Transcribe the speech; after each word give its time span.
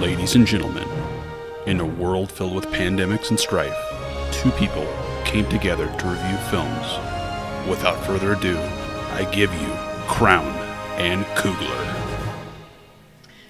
Ladies 0.00 0.36
and 0.36 0.46
gentlemen, 0.46 0.88
in 1.66 1.80
a 1.80 1.84
world 1.84 2.30
filled 2.30 2.54
with 2.54 2.66
pandemics 2.66 3.30
and 3.30 3.40
strife, 3.40 3.74
two 4.30 4.52
people 4.52 4.86
came 5.24 5.44
together 5.48 5.86
to 5.86 6.06
review 6.06 6.36
films. 6.52 6.86
Without 7.68 7.96
further 8.06 8.34
ado, 8.34 8.56
I 9.10 9.28
give 9.32 9.52
you 9.54 9.66
Crown 10.06 10.46
and 11.00 11.26
Kugler. 11.34 11.84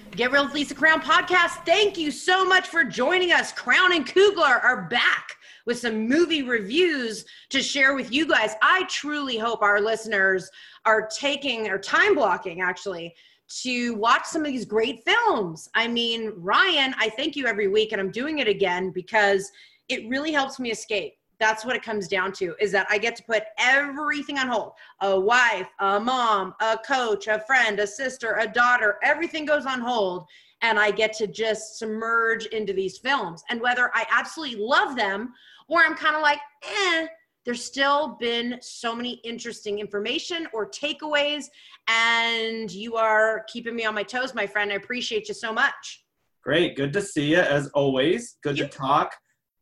Get 0.09 0.31
Real 0.31 0.45
with 0.45 0.55
Lisa 0.55 0.73
Crown 0.73 1.01
podcast. 1.01 1.63
Thank 1.67 1.99
you 1.99 2.09
so 2.09 2.43
much 2.43 2.67
for 2.67 2.83
joining 2.83 3.31
us. 3.31 3.51
Crown 3.51 3.93
and 3.93 4.03
Kugler 4.03 4.59
are 4.63 4.87
back 4.89 5.35
with 5.67 5.77
some 5.77 6.07
movie 6.07 6.41
reviews 6.41 7.25
to 7.49 7.61
share 7.61 7.93
with 7.93 8.11
you 8.11 8.25
guys. 8.25 8.55
I 8.63 8.85
truly 8.85 9.37
hope 9.37 9.61
our 9.61 9.79
listeners 9.79 10.49
are 10.83 11.07
taking 11.15 11.67
or 11.69 11.77
time 11.77 12.15
blocking 12.15 12.61
actually 12.61 13.13
to 13.49 13.95
watch 13.95 14.25
some 14.25 14.45
of 14.45 14.47
these 14.47 14.65
great 14.65 15.03
films. 15.03 15.69
I 15.73 15.87
mean, 15.87 16.31
Ryan, 16.35 16.93
I 16.97 17.09
thank 17.09 17.35
you 17.35 17.47
every 17.47 17.67
week 17.67 17.91
and 17.91 17.99
I'm 17.99 18.11
doing 18.11 18.39
it 18.39 18.47
again 18.47 18.91
because 18.91 19.51
it 19.87 20.07
really 20.07 20.31
helps 20.31 20.59
me 20.59 20.71
escape. 20.71 21.15
That's 21.39 21.65
what 21.65 21.75
it 21.75 21.81
comes 21.81 22.07
down 22.07 22.33
to 22.33 22.53
is 22.59 22.71
that 22.73 22.85
I 22.89 22.97
get 22.97 23.15
to 23.15 23.23
put 23.23 23.43
everything 23.57 24.37
on 24.37 24.49
hold. 24.49 24.73
A 25.01 25.19
wife, 25.19 25.67
a 25.79 25.99
mom, 25.99 26.53
a 26.59 26.77
coach, 26.77 27.27
a 27.27 27.39
friend, 27.39 27.79
a 27.79 27.87
sister, 27.87 28.37
a 28.39 28.47
daughter, 28.47 28.97
everything 29.03 29.45
goes 29.45 29.65
on 29.65 29.79
hold 29.79 30.27
and 30.61 30.77
I 30.77 30.91
get 30.91 31.13
to 31.13 31.27
just 31.27 31.79
submerge 31.79 32.45
into 32.47 32.73
these 32.73 32.97
films. 32.97 33.43
And 33.49 33.61
whether 33.61 33.89
I 33.93 34.05
absolutely 34.11 34.57
love 34.59 34.95
them 34.95 35.33
or 35.67 35.81
I'm 35.81 35.95
kind 35.95 36.15
of 36.15 36.21
like, 36.21 36.39
eh, 36.63 37.07
there's 37.45 37.63
still 37.63 38.17
been 38.19 38.57
so 38.61 38.95
many 38.95 39.13
interesting 39.23 39.79
information 39.79 40.47
or 40.53 40.69
takeaways 40.69 41.45
and 41.87 42.71
you 42.71 42.95
are 42.95 43.45
keeping 43.51 43.75
me 43.75 43.85
on 43.85 43.95
my 43.95 44.03
toes 44.03 44.35
my 44.35 44.45
friend. 44.45 44.71
I 44.71 44.75
appreciate 44.75 45.27
you 45.27 45.33
so 45.33 45.53
much. 45.53 46.03
Great. 46.43 46.75
Good 46.75 46.93
to 46.93 47.01
see 47.01 47.31
you 47.31 47.39
as 47.39 47.67
always. 47.69 48.37
Good 48.43 48.57
to 48.57 48.67
talk. 48.67 49.15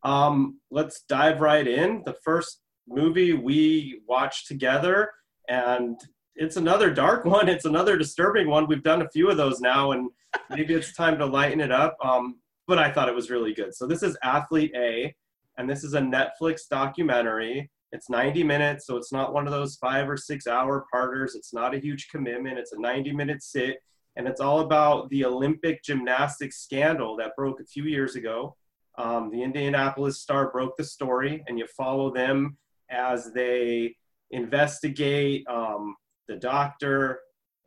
Um, 0.04 0.60
let's 0.70 1.02
dive 1.08 1.40
right 1.40 1.66
in. 1.66 2.02
The 2.04 2.16
first 2.24 2.60
movie 2.88 3.32
we 3.32 4.00
watched 4.08 4.46
together 4.48 5.10
and 5.48 5.98
it's 6.34 6.56
another 6.56 6.90
dark 6.92 7.24
one. 7.36 7.48
It's 7.48 7.64
another 7.64 7.96
disturbing 7.96 8.48
one. 8.48 8.66
We've 8.66 8.82
done 8.82 9.02
a 9.02 9.08
few 9.10 9.30
of 9.30 9.36
those 9.36 9.60
now 9.60 9.92
and 9.92 10.10
maybe 10.50 10.74
it's 10.74 10.94
time 10.94 11.18
to 11.18 11.26
lighten 11.26 11.60
it 11.60 11.72
up. 11.72 11.96
Um, 12.02 12.36
but 12.66 12.78
i 12.78 12.92
thought 12.92 13.08
it 13.08 13.14
was 13.14 13.30
really 13.30 13.54
good. 13.54 13.74
So 13.74 13.86
this 13.86 14.02
is 14.02 14.16
athlete 14.22 14.72
a 14.76 15.14
and 15.58 15.68
this 15.68 15.82
is 15.84 15.94
a 15.94 16.00
Netflix 16.00 16.62
documentary. 16.70 17.70
It's 17.90 18.08
90 18.08 18.44
minutes, 18.44 18.86
so 18.86 18.96
it's 18.96 19.12
not 19.12 19.34
one 19.34 19.46
of 19.46 19.52
those 19.52 19.76
five 19.76 20.08
or 20.08 20.16
six 20.16 20.46
hour 20.46 20.86
parters. 20.90 21.34
It's 21.34 21.52
not 21.52 21.74
a 21.74 21.78
huge 21.78 22.08
commitment. 22.10 22.58
It's 22.58 22.72
a 22.72 22.80
90 22.80 23.12
minute 23.12 23.42
sit, 23.42 23.78
and 24.16 24.28
it's 24.28 24.40
all 24.40 24.60
about 24.60 25.08
the 25.10 25.24
Olympic 25.24 25.82
gymnastics 25.82 26.60
scandal 26.60 27.16
that 27.16 27.36
broke 27.36 27.60
a 27.60 27.66
few 27.66 27.84
years 27.84 28.14
ago. 28.14 28.56
Um, 28.98 29.30
the 29.30 29.42
Indianapolis 29.42 30.20
Star 30.20 30.50
broke 30.50 30.76
the 30.76 30.84
story, 30.84 31.42
and 31.48 31.58
you 31.58 31.66
follow 31.76 32.12
them 32.12 32.56
as 32.90 33.32
they 33.32 33.96
investigate 34.30 35.46
um, 35.48 35.96
the 36.28 36.36
doctor, 36.36 37.20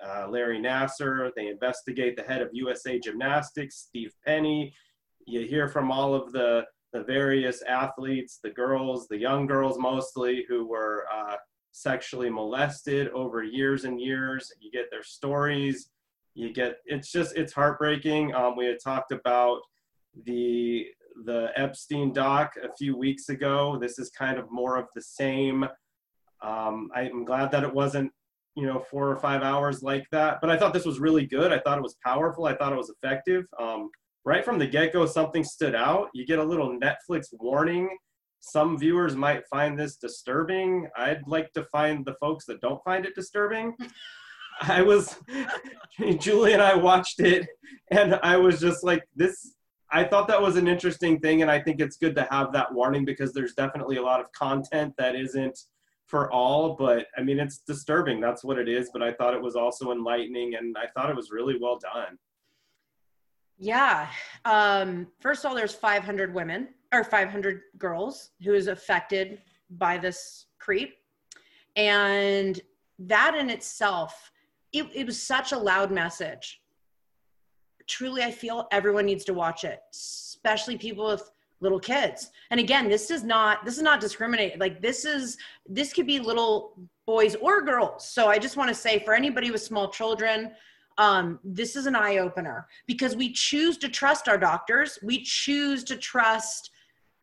uh, 0.06 0.28
Larry 0.30 0.60
Nassar. 0.60 1.32
They 1.36 1.48
investigate 1.48 2.16
the 2.16 2.24
head 2.24 2.42
of 2.42 2.50
USA 2.54 3.00
Gymnastics, 3.00 3.78
Steve 3.78 4.14
Penny. 4.26 4.74
You 5.26 5.42
hear 5.42 5.68
from 5.68 5.92
all 5.92 6.14
of 6.14 6.32
the 6.32 6.66
the 6.94 7.04
various 7.04 7.62
athletes, 7.64 8.40
the 8.44 8.50
girls, 8.50 9.08
the 9.08 9.18
young 9.18 9.48
girls 9.48 9.78
mostly, 9.78 10.46
who 10.48 10.68
were 10.68 11.06
uh, 11.14 11.36
sexually 11.72 12.30
molested 12.30 13.08
over 13.10 13.44
years 13.44 13.86
and 13.86 14.00
years. 14.00 14.52
You 14.60 14.72
get 14.72 14.90
their 14.92 15.04
stories. 15.04 15.90
You 16.34 16.54
get 16.54 16.78
it's 16.86 17.12
just 17.12 17.36
it's 17.36 17.54
heartbreaking. 17.54 18.34
Um, 18.36 18.56
we 18.56 18.66
had 18.66 18.78
talked 18.84 19.12
about 19.12 19.60
the 20.26 20.86
the 21.26 21.50
Epstein 21.56 22.14
doc 22.14 22.54
a 22.62 22.74
few 22.74 22.98
weeks 22.98 23.30
ago. 23.30 23.78
This 23.80 24.00
is 24.00 24.10
kind 24.10 24.38
of 24.38 24.52
more 24.52 24.78
of 24.78 24.88
the 24.96 25.02
same. 25.02 25.66
Um, 26.42 26.90
I'm 26.96 27.26
glad 27.26 27.52
that 27.52 27.64
it 27.64 27.74
wasn't 27.74 28.12
you 28.56 28.66
know 28.66 28.80
four 28.80 29.10
or 29.10 29.18
five 29.18 29.44
hours 29.44 29.82
like 29.82 30.06
that, 30.12 30.40
but 30.42 30.50
I 30.50 30.58
thought 30.58 30.74
this 30.74 30.86
was 30.86 31.00
really 31.00 31.26
good. 31.26 31.52
I 31.52 31.60
thought 31.60 31.78
it 31.78 31.84
was 31.84 31.98
powerful. 32.04 32.46
I 32.46 32.56
thought 32.56 32.74
it 32.74 32.78
was 32.78 32.90
effective. 32.90 33.46
Um, 33.60 33.90
right 34.26 34.46
from 34.46 34.60
the 34.60 34.68
get-go 34.68 35.06
something 35.06 35.44
stood 35.44 35.76
out. 35.76 36.10
You 36.14 36.26
get 36.26 36.40
a 36.40 36.44
little 36.44 36.78
netflix 36.80 37.28
warning. 37.34 37.98
Some 38.40 38.78
viewers 38.78 39.16
might 39.16 39.48
find 39.48 39.78
this 39.78 39.98
disturbing. 39.98 40.88
I'd 40.96 41.28
like 41.28 41.54
to 41.54 41.64
find 41.66 42.06
the 42.06 42.16
folks 42.20 42.46
that 42.46 42.62
don't 42.62 42.84
find 42.84 43.06
it 43.06 43.16
disturbing. 43.16 43.76
I 44.62 44.82
was 44.82 45.16
julie 46.20 46.54
and 46.54 46.62
i 46.62 46.76
watched 46.76 47.20
it 47.20 47.48
and 47.92 48.16
i 48.24 48.38
was 48.38 48.60
just 48.60 48.84
like 48.84 49.04
this 49.16 49.56
i 49.92 50.04
thought 50.04 50.28
that 50.28 50.42
was 50.42 50.56
an 50.56 50.68
interesting 50.68 51.20
thing 51.20 51.42
and 51.42 51.52
i 51.52 51.60
think 51.60 51.80
it's 51.80 51.98
good 51.98 52.16
to 52.16 52.28
have 52.32 52.52
that 52.54 52.74
warning 52.74 53.06
because 53.06 53.34
there's 53.34 53.54
definitely 53.54 53.98
a 53.98 54.02
lot 54.02 54.20
of 54.20 54.32
content 54.34 54.94
that 54.98 55.16
isn't 55.16 55.58
for 56.08 56.32
all 56.32 56.76
but 56.76 57.08
i 57.18 57.22
mean 57.22 57.40
it's 57.40 57.60
disturbing. 57.60 58.20
That's 58.20 58.44
what 58.44 58.58
it 58.58 58.70
is 58.70 58.90
but 58.92 59.02
i 59.02 59.12
thought 59.12 59.34
it 59.34 59.42
was 59.42 59.56
also 59.56 59.92
enlightening 59.92 60.56
and 60.56 60.76
i 60.78 60.88
thought 60.88 61.10
it 61.10 61.16
was 61.16 61.32
really 61.32 61.58
well 61.60 61.80
done 61.80 62.18
yeah. 63.62 64.08
Um, 64.44 65.08
first 65.20 65.46
of 65.46 65.50
all, 65.50 65.56
there's 65.56 65.76
500 65.76 66.34
women 66.34 66.70
or 66.92 67.04
500 67.04 67.62
girls 67.78 68.32
who 68.44 68.56
is 68.56 68.66
affected 68.68 69.40
by 69.70 70.00
this 70.00 70.48
creep. 70.58 70.96
And 71.76 72.60
that 72.98 73.36
in 73.36 73.52
itself, 73.52 74.32
it, 74.74 74.88
it 74.94 75.06
was 75.06 75.22
such 75.22 75.52
a 75.52 75.58
loud 75.58 75.92
message. 75.92 76.60
Truly, 77.88 78.24
I 78.24 78.32
feel 78.32 78.68
everyone 78.72 79.06
needs 79.06 79.24
to 79.26 79.34
watch 79.34 79.64
it, 79.64 79.80
especially 79.94 80.78
people 80.78 81.06
with 81.06 81.30
little 81.60 81.80
kids. 81.80 82.32
And 82.50 82.60
again, 82.60 82.90
this 82.90 83.12
is 83.12 83.24
not 83.24 83.64
this 83.64 83.78
is 83.78 83.84
not 83.84 84.00
discriminated. 84.02 84.60
Like 84.60 84.82
this 84.82 85.06
is 85.06 85.38
this 85.68 85.94
could 85.94 86.08
be 86.08 86.20
little 86.20 86.74
boys 87.06 87.36
or 87.36 87.62
girls. 87.62 88.08
So 88.08 88.28
I 88.28 88.40
just 88.40 88.58
want 88.58 88.70
to 88.70 88.76
say 88.76 89.00
for 89.00 89.14
anybody 89.14 89.52
with 89.52 89.62
small 89.62 89.90
children, 89.90 90.52
um, 90.98 91.40
this 91.44 91.76
is 91.76 91.86
an 91.86 91.96
eye 91.96 92.18
opener 92.18 92.68
because 92.88 93.16
we 93.16 93.32
choose 93.32 93.78
to 93.80 93.90
trust 93.90 94.28
our 94.28 94.38
doctors, 94.38 95.00
we 95.04 95.24
choose 95.24 95.84
to 95.86 95.96
trust 95.96 96.72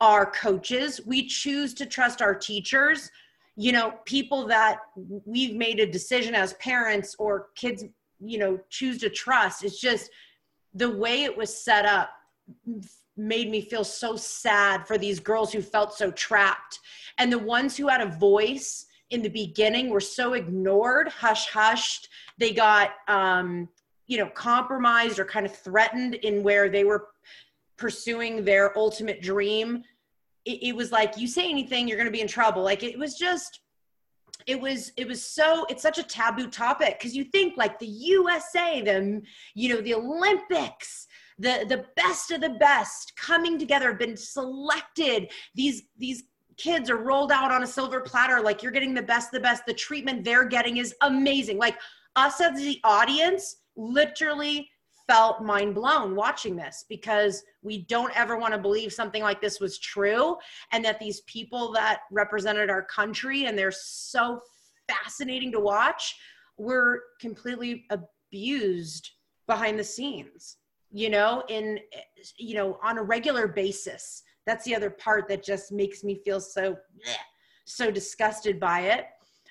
our 0.01 0.31
coaches, 0.31 1.01
we 1.07 1.27
choose 1.27 1.75
to 1.75 1.87
trust 1.87 2.23
our 2.23 2.35
teachers. 2.35 3.11
You 3.57 3.73
know, 3.73 3.95
people 4.05 4.47
that 4.47 4.79
we've 5.25 5.57
made 5.57 5.81
a 5.81 5.87
decision 5.87 6.35
as 6.35 6.53
parents 6.55 7.17
or 7.19 7.49
kids, 7.57 7.85
you 8.21 8.39
know, 8.39 8.59
choose 8.71 8.99
to 8.99 9.11
trust. 9.11 9.65
It's 9.65 9.81
just 9.81 10.11
the 10.75 10.91
way 10.91 11.25
it 11.25 11.37
was 11.37 11.65
set 11.65 11.85
up 11.85 12.11
made 13.17 13.51
me 13.51 13.61
feel 13.61 13.83
so 13.83 14.17
sad 14.17 14.87
for 14.87 14.97
these 14.97 15.19
girls 15.19 15.53
who 15.53 15.61
felt 15.61 15.93
so 15.93 16.11
trapped. 16.13 16.79
And 17.19 17.33
the 17.33 17.39
ones 17.39 17.77
who 17.77 17.89
had 17.89 18.01
a 18.01 18.07
voice 18.07 18.87
in 19.11 19.23
the 19.23 19.29
beginning 19.29 19.91
were 19.91 20.01
so 20.01 20.35
ignored, 20.35 21.09
hush 21.09 21.49
hushed. 21.49 22.09
They 22.39 22.53
got, 22.53 22.91
um, 23.09 23.69
you 24.07 24.19
know, 24.19 24.29
compromised 24.31 25.19
or 25.19 25.25
kind 25.25 25.47
of 25.47 25.57
threatened 25.57 26.15
in 26.17 26.43
where 26.43 26.69
they 26.69 26.85
were 26.85 27.09
pursuing 27.77 28.45
their 28.45 28.77
ultimate 28.77 29.23
dream. 29.23 29.83
It, 30.45 30.69
it 30.69 30.77
was 30.77 30.93
like, 30.93 31.17
you 31.17 31.27
say 31.27 31.49
anything, 31.49 31.89
you're 31.89 31.97
going 31.97 32.07
to 32.07 32.13
be 32.13 32.21
in 32.21 32.29
trouble. 32.29 32.63
Like 32.63 32.83
it 32.83 32.99
was 32.99 33.17
just, 33.17 33.61
it 34.47 34.59
was 34.59 34.93
it 34.97 35.07
was 35.07 35.25
so 35.25 35.67
it's 35.69 35.83
such 35.83 35.99
a 35.99 36.03
taboo 36.03 36.49
topic 36.49 36.99
because 36.99 37.15
you 37.15 37.25
think 37.25 37.57
like 37.57 37.79
the 37.79 37.87
usa 37.87 38.81
the 38.81 39.21
you 39.55 39.69
know 39.69 39.81
the 39.83 39.95
olympics 39.95 41.07
the 41.39 41.67
the 41.69 41.85
best 41.97 42.31
of 42.31 42.41
the 42.41 42.51
best 42.51 43.15
coming 43.17 43.59
together 43.59 43.91
have 43.91 43.99
been 43.99 44.17
selected 44.17 45.31
these 45.55 45.83
these 45.99 46.25
kids 46.59 46.91
are 46.91 46.97
rolled 46.97 47.33
out 47.33 47.51
on 47.51 47.63
a 47.63 47.67
silver 47.67 48.01
platter 48.01 48.41
like 48.41 48.63
you're 48.63 48.73
getting 48.73 48.95
the 48.95 49.03
best 49.03 49.31
the 49.31 49.41
best. 49.41 49.65
The 49.67 49.75
treatment 49.75 50.25
they're 50.25 50.45
getting 50.45 50.77
is 50.77 50.95
amazing. 51.03 51.57
Like 51.57 51.79
us 52.17 52.41
as 52.41 52.59
the 52.59 52.81
audience 52.85 53.57
literally 53.77 54.69
felt 55.07 55.43
mind 55.43 55.75
blown 55.75 56.15
watching 56.15 56.55
this 56.55 56.85
because 56.89 57.43
we 57.63 57.87
don't 57.87 58.15
ever 58.15 58.37
want 58.37 58.53
to 58.53 58.61
believe 58.61 58.93
something 58.93 59.23
like 59.23 59.41
this 59.41 59.59
was 59.59 59.79
true 59.79 60.37
and 60.73 60.85
that 60.85 61.01
these 61.01 61.23
people 61.23 61.73
that 61.73 62.01
represented 62.11 62.69
our 62.69 62.83
country 62.83 63.47
and 63.47 63.57
they're 63.57 63.73
so 63.73 64.41
fascinating 64.87 65.51
to 65.51 65.61
watch 65.61 66.15
were 66.59 67.03
completely 67.21 67.87
abused 67.91 69.11
behind 69.47 69.79
the 69.79 69.85
scenes 69.85 70.59
you 70.91 71.09
know 71.09 71.43
in 71.49 71.79
you 72.37 72.55
know 72.55 72.79
on 72.83 72.99
a 72.99 73.03
regular 73.03 73.47
basis 73.47 74.23
that's 74.49 74.65
the 74.65 74.75
other 74.75 74.89
part 74.89 75.29
that 75.29 75.45
just 75.45 75.71
makes 75.71 76.03
me 76.03 76.15
feel 76.25 76.41
so 76.41 76.77
so 77.67 77.91
disgusted 77.91 78.59
by 78.59 78.81
it 78.81 79.07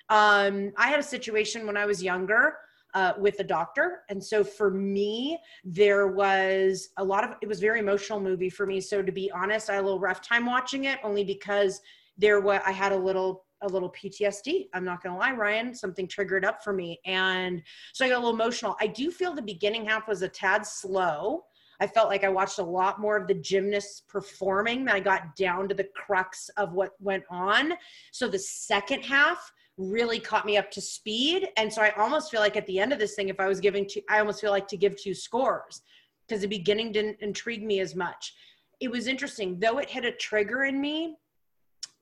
um, 0.10 0.72
i 0.78 0.88
had 0.88 1.00
a 1.00 1.04
situation 1.04 1.68
when 1.68 1.78
i 1.78 1.86
was 1.86 2.02
younger 2.02 2.56
uh, 2.94 3.14
with 3.20 3.40
a 3.40 3.44
doctor 3.44 4.00
and 4.10 4.24
so 4.24 4.44
for 4.44 4.72
me 4.72 5.38
there 5.64 6.08
was 6.08 6.90
a 6.98 7.04
lot 7.04 7.24
of 7.24 7.32
it 7.42 7.48
was 7.48 7.60
very 7.60 7.80
emotional 7.80 8.20
movie 8.20 8.50
for 8.50 8.66
me 8.66 8.82
so 8.82 9.04
to 9.04 9.12
be 9.12 9.30
honest 9.32 9.70
i 9.70 9.74
had 9.74 9.82
a 9.82 9.84
little 9.84 10.00
rough 10.00 10.22
time 10.22 10.46
watching 10.46 10.86
it 10.86 10.98
only 11.04 11.24
because 11.24 11.80
there 12.18 12.42
was 12.42 12.60
i 12.66 12.72
had 12.72 12.92
a 12.92 12.98
little 12.98 13.46
a 13.64 13.68
little 13.68 13.90
PTSD. 13.90 14.68
I'm 14.74 14.86
not 14.86 15.02
gonna 15.02 15.18
lie, 15.18 15.32
Ryan, 15.32 15.74
something 15.74 16.08
triggered 16.08 16.46
up 16.46 16.64
for 16.64 16.74
me. 16.74 17.00
And 17.06 17.62
so 17.94 18.06
I 18.06 18.10
got 18.10 18.18
a 18.18 18.24
little 18.24 18.36
emotional. 18.36 18.76
I 18.80 18.86
do 18.88 19.10
feel 19.10 19.34
the 19.34 19.42
beginning 19.42 19.86
half 19.86 20.08
was 20.08 20.22
a 20.22 20.28
tad 20.28 20.64
slow 20.66 21.44
I 21.79 21.88
felt 21.88 22.09
like 22.09 22.24
I 22.24 22.29
watched 22.29 22.59
a 22.59 22.63
lot 22.63 23.00
more 23.00 23.18
of 23.18 23.27
the 23.27 23.35
gymnasts 23.35 24.01
performing. 24.07 24.85
Than 24.85 24.95
I 24.95 25.00
got 25.00 25.35
down 25.35 25.68
to 25.69 25.75
the 25.75 25.88
crux 25.95 26.50
of 26.57 26.74
what 26.74 26.91
went 27.00 27.24
on. 27.29 27.74
So 28.12 28.27
the 28.27 28.39
second 28.39 29.03
half 29.03 29.51
really 29.77 30.19
caught 30.19 30.45
me 30.45 30.57
up 30.57 30.71
to 30.71 30.81
speed. 30.81 31.50
And 31.56 31.71
so 31.71 31.81
I 31.81 31.91
almost 31.97 32.31
feel 32.31 32.39
like 32.39 32.57
at 32.57 32.65
the 32.65 32.79
end 32.79 32.94
of 32.94 33.00
this 33.00 33.13
thing, 33.13 33.29
if 33.29 33.39
I 33.39 33.47
was 33.47 33.59
giving 33.59 33.88
two, 33.88 34.01
I 34.09 34.19
almost 34.19 34.41
feel 34.41 34.51
like 34.51 34.68
to 34.69 34.77
give 34.77 34.95
two 34.95 35.13
scores 35.13 35.81
because 36.27 36.41
the 36.41 36.47
beginning 36.47 36.91
didn't 36.91 37.18
intrigue 37.21 37.63
me 37.63 37.79
as 37.79 37.95
much. 37.95 38.33
It 38.79 38.89
was 38.89 39.07
interesting, 39.07 39.59
though 39.59 39.77
it 39.77 39.89
hit 39.89 40.06
a 40.06 40.12
trigger 40.12 40.65
in 40.65 40.81
me. 40.81 41.18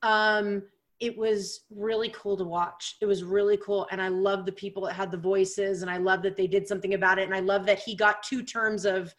Um, 0.03 0.63
it 1.01 1.17
was 1.17 1.61
really 1.69 2.09
cool 2.15 2.37
to 2.37 2.45
watch. 2.45 2.95
It 3.01 3.05
was 3.05 3.23
really 3.23 3.57
cool. 3.57 3.87
And 3.91 4.01
I 4.01 4.07
love 4.07 4.45
the 4.45 4.51
people 4.51 4.85
that 4.85 4.93
had 4.93 5.11
the 5.11 5.17
voices 5.17 5.81
and 5.81 5.91
I 5.91 5.97
love 5.97 6.21
that 6.23 6.37
they 6.37 6.47
did 6.47 6.67
something 6.67 6.93
about 6.93 7.19
it. 7.19 7.23
And 7.23 7.35
I 7.35 7.41
love 7.41 7.65
that 7.65 7.79
he 7.79 7.95
got 7.95 8.23
two 8.23 8.43
terms 8.43 8.85
of 8.85 9.13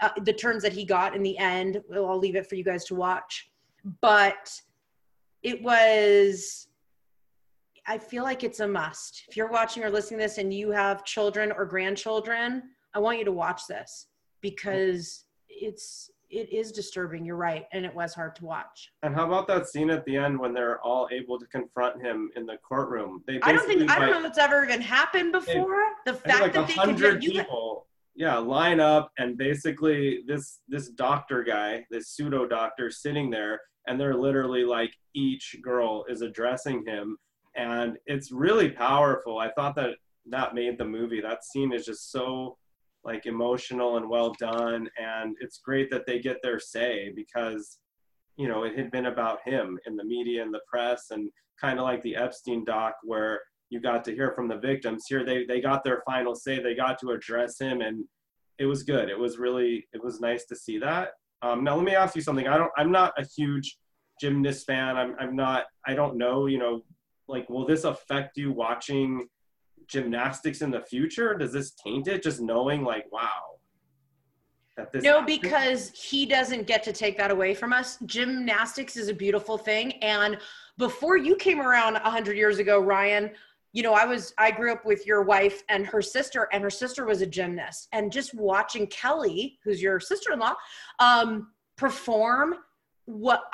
uh, 0.00 0.10
the 0.22 0.32
turns 0.32 0.62
that 0.62 0.72
he 0.72 0.84
got 0.84 1.14
in 1.14 1.22
the 1.22 1.36
end. 1.38 1.82
Well, 1.88 2.06
I'll 2.06 2.18
leave 2.18 2.36
it 2.36 2.48
for 2.48 2.54
you 2.54 2.64
guys 2.64 2.84
to 2.86 2.94
watch. 2.94 3.50
But 4.00 4.52
it 5.42 5.62
was, 5.62 6.68
I 7.86 7.98
feel 7.98 8.24
like 8.24 8.44
it's 8.44 8.60
a 8.60 8.68
must. 8.68 9.24
If 9.28 9.36
you're 9.36 9.50
watching 9.50 9.84
or 9.84 9.90
listening 9.90 10.20
to 10.20 10.24
this 10.24 10.38
and 10.38 10.52
you 10.52 10.70
have 10.70 11.04
children 11.04 11.52
or 11.52 11.64
grandchildren, 11.64 12.62
I 12.94 12.98
want 12.98 13.18
you 13.18 13.24
to 13.24 13.32
watch 13.32 13.66
this 13.68 14.06
because 14.40 15.24
it's 15.48 16.10
it 16.30 16.52
is 16.52 16.72
disturbing. 16.72 17.24
You're 17.24 17.36
right, 17.36 17.66
and 17.72 17.84
it 17.84 17.94
was 17.94 18.14
hard 18.14 18.36
to 18.36 18.44
watch. 18.44 18.92
And 19.02 19.14
how 19.14 19.26
about 19.26 19.46
that 19.48 19.66
scene 19.66 19.90
at 19.90 20.04
the 20.04 20.16
end 20.16 20.38
when 20.38 20.52
they're 20.52 20.80
all 20.82 21.08
able 21.10 21.38
to 21.38 21.46
confront 21.46 22.02
him 22.02 22.30
in 22.36 22.44
the 22.46 22.56
courtroom? 22.58 23.22
They 23.26 23.40
I 23.42 23.52
don't 23.52 23.66
think 23.66 23.90
I 23.90 23.98
don't 23.98 24.10
know 24.10 24.20
if 24.20 24.26
it's 24.26 24.38
ever 24.38 24.64
even 24.64 24.80
happened 24.80 25.32
before. 25.32 25.82
They, 26.04 26.12
the 26.12 26.18
fact 26.18 26.42
like 26.42 26.52
that 26.52 26.68
they 26.68 26.74
hundred 26.74 27.20
people, 27.20 27.86
yeah, 28.18 28.36
line 28.36 28.80
up 28.80 29.12
and 29.18 29.38
basically 29.38 30.24
this 30.26 30.58
this 30.66 30.88
doctor 30.88 31.44
guy, 31.44 31.84
this 31.88 32.08
pseudo 32.08 32.48
doctor, 32.48 32.90
sitting 32.90 33.30
there, 33.30 33.60
and 33.86 33.98
they're 33.98 34.16
literally 34.16 34.64
like 34.64 34.92
each 35.14 35.54
girl 35.62 36.04
is 36.08 36.20
addressing 36.20 36.84
him, 36.84 37.16
and 37.54 37.96
it's 38.06 38.32
really 38.32 38.70
powerful. 38.70 39.38
I 39.38 39.52
thought 39.52 39.76
that 39.76 39.90
that 40.30 40.52
made 40.52 40.78
the 40.78 40.84
movie. 40.84 41.20
That 41.20 41.44
scene 41.44 41.72
is 41.72 41.86
just 41.86 42.10
so 42.10 42.58
like 43.04 43.26
emotional 43.26 43.96
and 43.98 44.10
well 44.10 44.34
done 44.40 44.88
and 45.00 45.36
it's 45.40 45.60
great 45.64 45.88
that 45.88 46.04
they 46.04 46.18
get 46.18 46.36
their 46.42 46.58
say 46.58 47.12
because 47.14 47.78
you 48.36 48.48
know 48.48 48.64
it 48.64 48.76
had 48.76 48.90
been 48.90 49.06
about 49.06 49.38
him 49.44 49.78
in 49.86 49.96
the 49.96 50.04
media 50.04 50.42
and 50.42 50.52
the 50.52 50.60
press 50.68 51.06
and 51.12 51.30
kind 51.60 51.78
of 51.78 51.84
like 51.84 52.02
the 52.02 52.16
epstein 52.16 52.64
doc 52.64 52.94
where 53.04 53.40
you 53.70 53.80
got 53.80 54.04
to 54.04 54.14
hear 54.14 54.32
from 54.34 54.48
the 54.48 54.56
victims 54.56 55.04
here 55.08 55.24
they 55.24 55.44
they 55.46 55.60
got 55.60 55.84
their 55.84 56.02
final 56.06 56.34
say 56.34 56.62
they 56.62 56.74
got 56.74 56.98
to 56.98 57.10
address 57.10 57.60
him 57.60 57.80
and 57.80 58.04
it 58.58 58.66
was 58.66 58.82
good 58.82 59.08
it 59.08 59.18
was 59.18 59.38
really 59.38 59.86
it 59.92 60.02
was 60.02 60.20
nice 60.20 60.46
to 60.46 60.56
see 60.56 60.78
that 60.78 61.10
um, 61.42 61.62
now 61.62 61.76
let 61.76 61.84
me 61.84 61.94
ask 61.94 62.16
you 62.16 62.22
something 62.22 62.48
i 62.48 62.56
don't 62.56 62.72
i'm 62.76 62.90
not 62.90 63.12
a 63.18 63.24
huge 63.36 63.78
gymnast 64.20 64.66
fan 64.66 64.96
i'm, 64.96 65.14
I'm 65.18 65.36
not 65.36 65.66
i 65.86 65.94
don't 65.94 66.16
know 66.16 66.46
you 66.46 66.58
know 66.58 66.82
like 67.28 67.48
will 67.48 67.66
this 67.66 67.84
affect 67.84 68.36
you 68.36 68.52
watching 68.52 69.28
gymnastics 69.88 70.60
in 70.62 70.70
the 70.70 70.80
future? 70.80 71.34
Does 71.34 71.52
this 71.52 71.72
taint 71.72 72.06
it? 72.06 72.22
Just 72.22 72.40
knowing, 72.40 72.84
like, 72.84 73.10
wow. 73.10 73.56
no, 75.02 75.22
because 75.22 75.90
he 75.90 76.24
doesn't 76.24 76.66
get 76.66 76.84
to 76.84 76.92
take 76.92 77.16
that 77.18 77.30
away 77.32 77.54
from 77.54 77.72
us. 77.72 77.98
Gymnastics 78.06 78.96
is 78.96 79.08
a 79.08 79.14
beautiful 79.14 79.58
thing, 79.58 79.92
and 80.02 80.38
before 80.76 81.16
you 81.16 81.34
came 81.34 81.60
around 81.60 81.96
a 81.96 82.10
hundred 82.10 82.36
years 82.36 82.60
ago, 82.60 82.78
Ryan, 82.78 83.30
you 83.78 83.84
know, 83.84 83.94
I 83.94 84.06
was 84.06 84.34
I 84.38 84.50
grew 84.50 84.72
up 84.72 84.84
with 84.84 85.06
your 85.06 85.22
wife 85.22 85.62
and 85.68 85.86
her 85.86 86.02
sister, 86.02 86.48
and 86.52 86.64
her 86.64 86.70
sister 86.70 87.06
was 87.06 87.22
a 87.22 87.26
gymnast, 87.26 87.86
and 87.92 88.10
just 88.10 88.34
watching 88.34 88.88
Kelly, 88.88 89.56
who's 89.62 89.80
your 89.80 90.00
sister-in-law, 90.00 90.54
um, 90.98 91.52
perform 91.76 92.56
what 93.04 93.44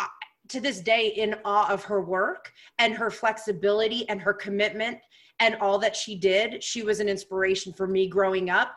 to 0.49 0.61
this 0.61 0.81
day 0.81 1.09
in 1.09 1.37
awe 1.45 1.71
of 1.71 1.85
her 1.85 2.01
work 2.01 2.51
and 2.79 2.95
her 2.95 3.11
flexibility 3.11 4.09
and 4.09 4.19
her 4.19 4.33
commitment 4.33 4.97
and 5.41 5.57
all 5.57 5.79
that 5.79 5.95
she 5.95 6.17
did. 6.17 6.65
She 6.65 6.83
was 6.83 7.01
an 7.01 7.09
inspiration 7.11 7.75
for 7.75 7.87
me 7.87 8.09
growing 8.09 8.49
up. 8.49 8.77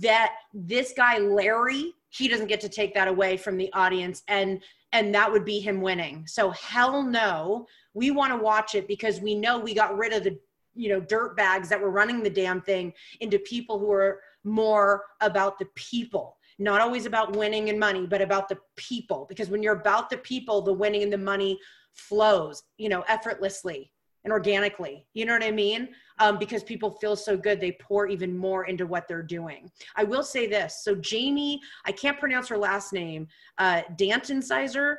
That 0.00 0.32
this 0.54 0.94
guy, 0.96 1.18
Larry, 1.18 1.92
he 2.08 2.26
doesn't 2.26 2.48
get 2.48 2.62
to 2.62 2.70
take 2.70 2.94
that 2.94 3.06
away 3.06 3.36
from 3.36 3.58
the 3.58 3.70
audience 3.74 4.22
and 4.28 4.62
and 4.92 5.14
that 5.14 5.30
would 5.30 5.44
be 5.44 5.60
him 5.60 5.82
winning. 5.82 6.26
So 6.26 6.52
hell 6.52 7.02
no, 7.02 7.66
we 7.92 8.12
want 8.12 8.32
to 8.32 8.42
watch 8.42 8.74
it 8.74 8.88
because 8.88 9.20
we 9.20 9.34
know 9.34 9.58
we 9.58 9.74
got 9.74 9.98
rid 9.98 10.14
of 10.14 10.24
the 10.24 10.38
you 10.76 10.88
know 10.88 11.00
dirt 11.00 11.36
bags 11.36 11.68
that 11.68 11.80
were 11.80 11.90
running 11.90 12.22
the 12.22 12.30
damn 12.30 12.60
thing 12.60 12.92
into 13.20 13.38
people 13.40 13.78
who 13.78 13.90
are 13.90 14.20
more 14.44 15.02
about 15.20 15.58
the 15.58 15.66
people 15.74 16.36
not 16.58 16.80
always 16.80 17.06
about 17.06 17.36
winning 17.36 17.68
and 17.68 17.78
money 17.78 18.06
but 18.06 18.22
about 18.22 18.48
the 18.48 18.58
people 18.76 19.26
because 19.28 19.48
when 19.48 19.62
you're 19.62 19.80
about 19.80 20.08
the 20.10 20.18
people 20.18 20.62
the 20.62 20.72
winning 20.72 21.02
and 21.02 21.12
the 21.12 21.18
money 21.18 21.58
flows 21.92 22.62
you 22.78 22.88
know 22.88 23.02
effortlessly 23.08 23.90
and 24.26 24.32
organically. 24.32 25.06
You 25.14 25.24
know 25.24 25.34
what 25.34 25.44
I 25.44 25.52
mean? 25.52 25.90
Um, 26.18 26.36
because 26.36 26.64
people 26.64 26.90
feel 26.90 27.14
so 27.14 27.36
good, 27.36 27.60
they 27.60 27.78
pour 27.80 28.08
even 28.08 28.36
more 28.36 28.64
into 28.64 28.84
what 28.84 29.06
they're 29.06 29.22
doing. 29.22 29.70
I 29.94 30.02
will 30.02 30.24
say 30.24 30.48
this. 30.48 30.82
So 30.82 30.96
Jamie, 30.96 31.60
I 31.84 31.92
can't 31.92 32.18
pronounce 32.18 32.48
her 32.48 32.58
last 32.58 32.92
name, 32.92 33.28
uh, 33.58 33.82
Danton 33.94 34.42
Sizer. 34.42 34.98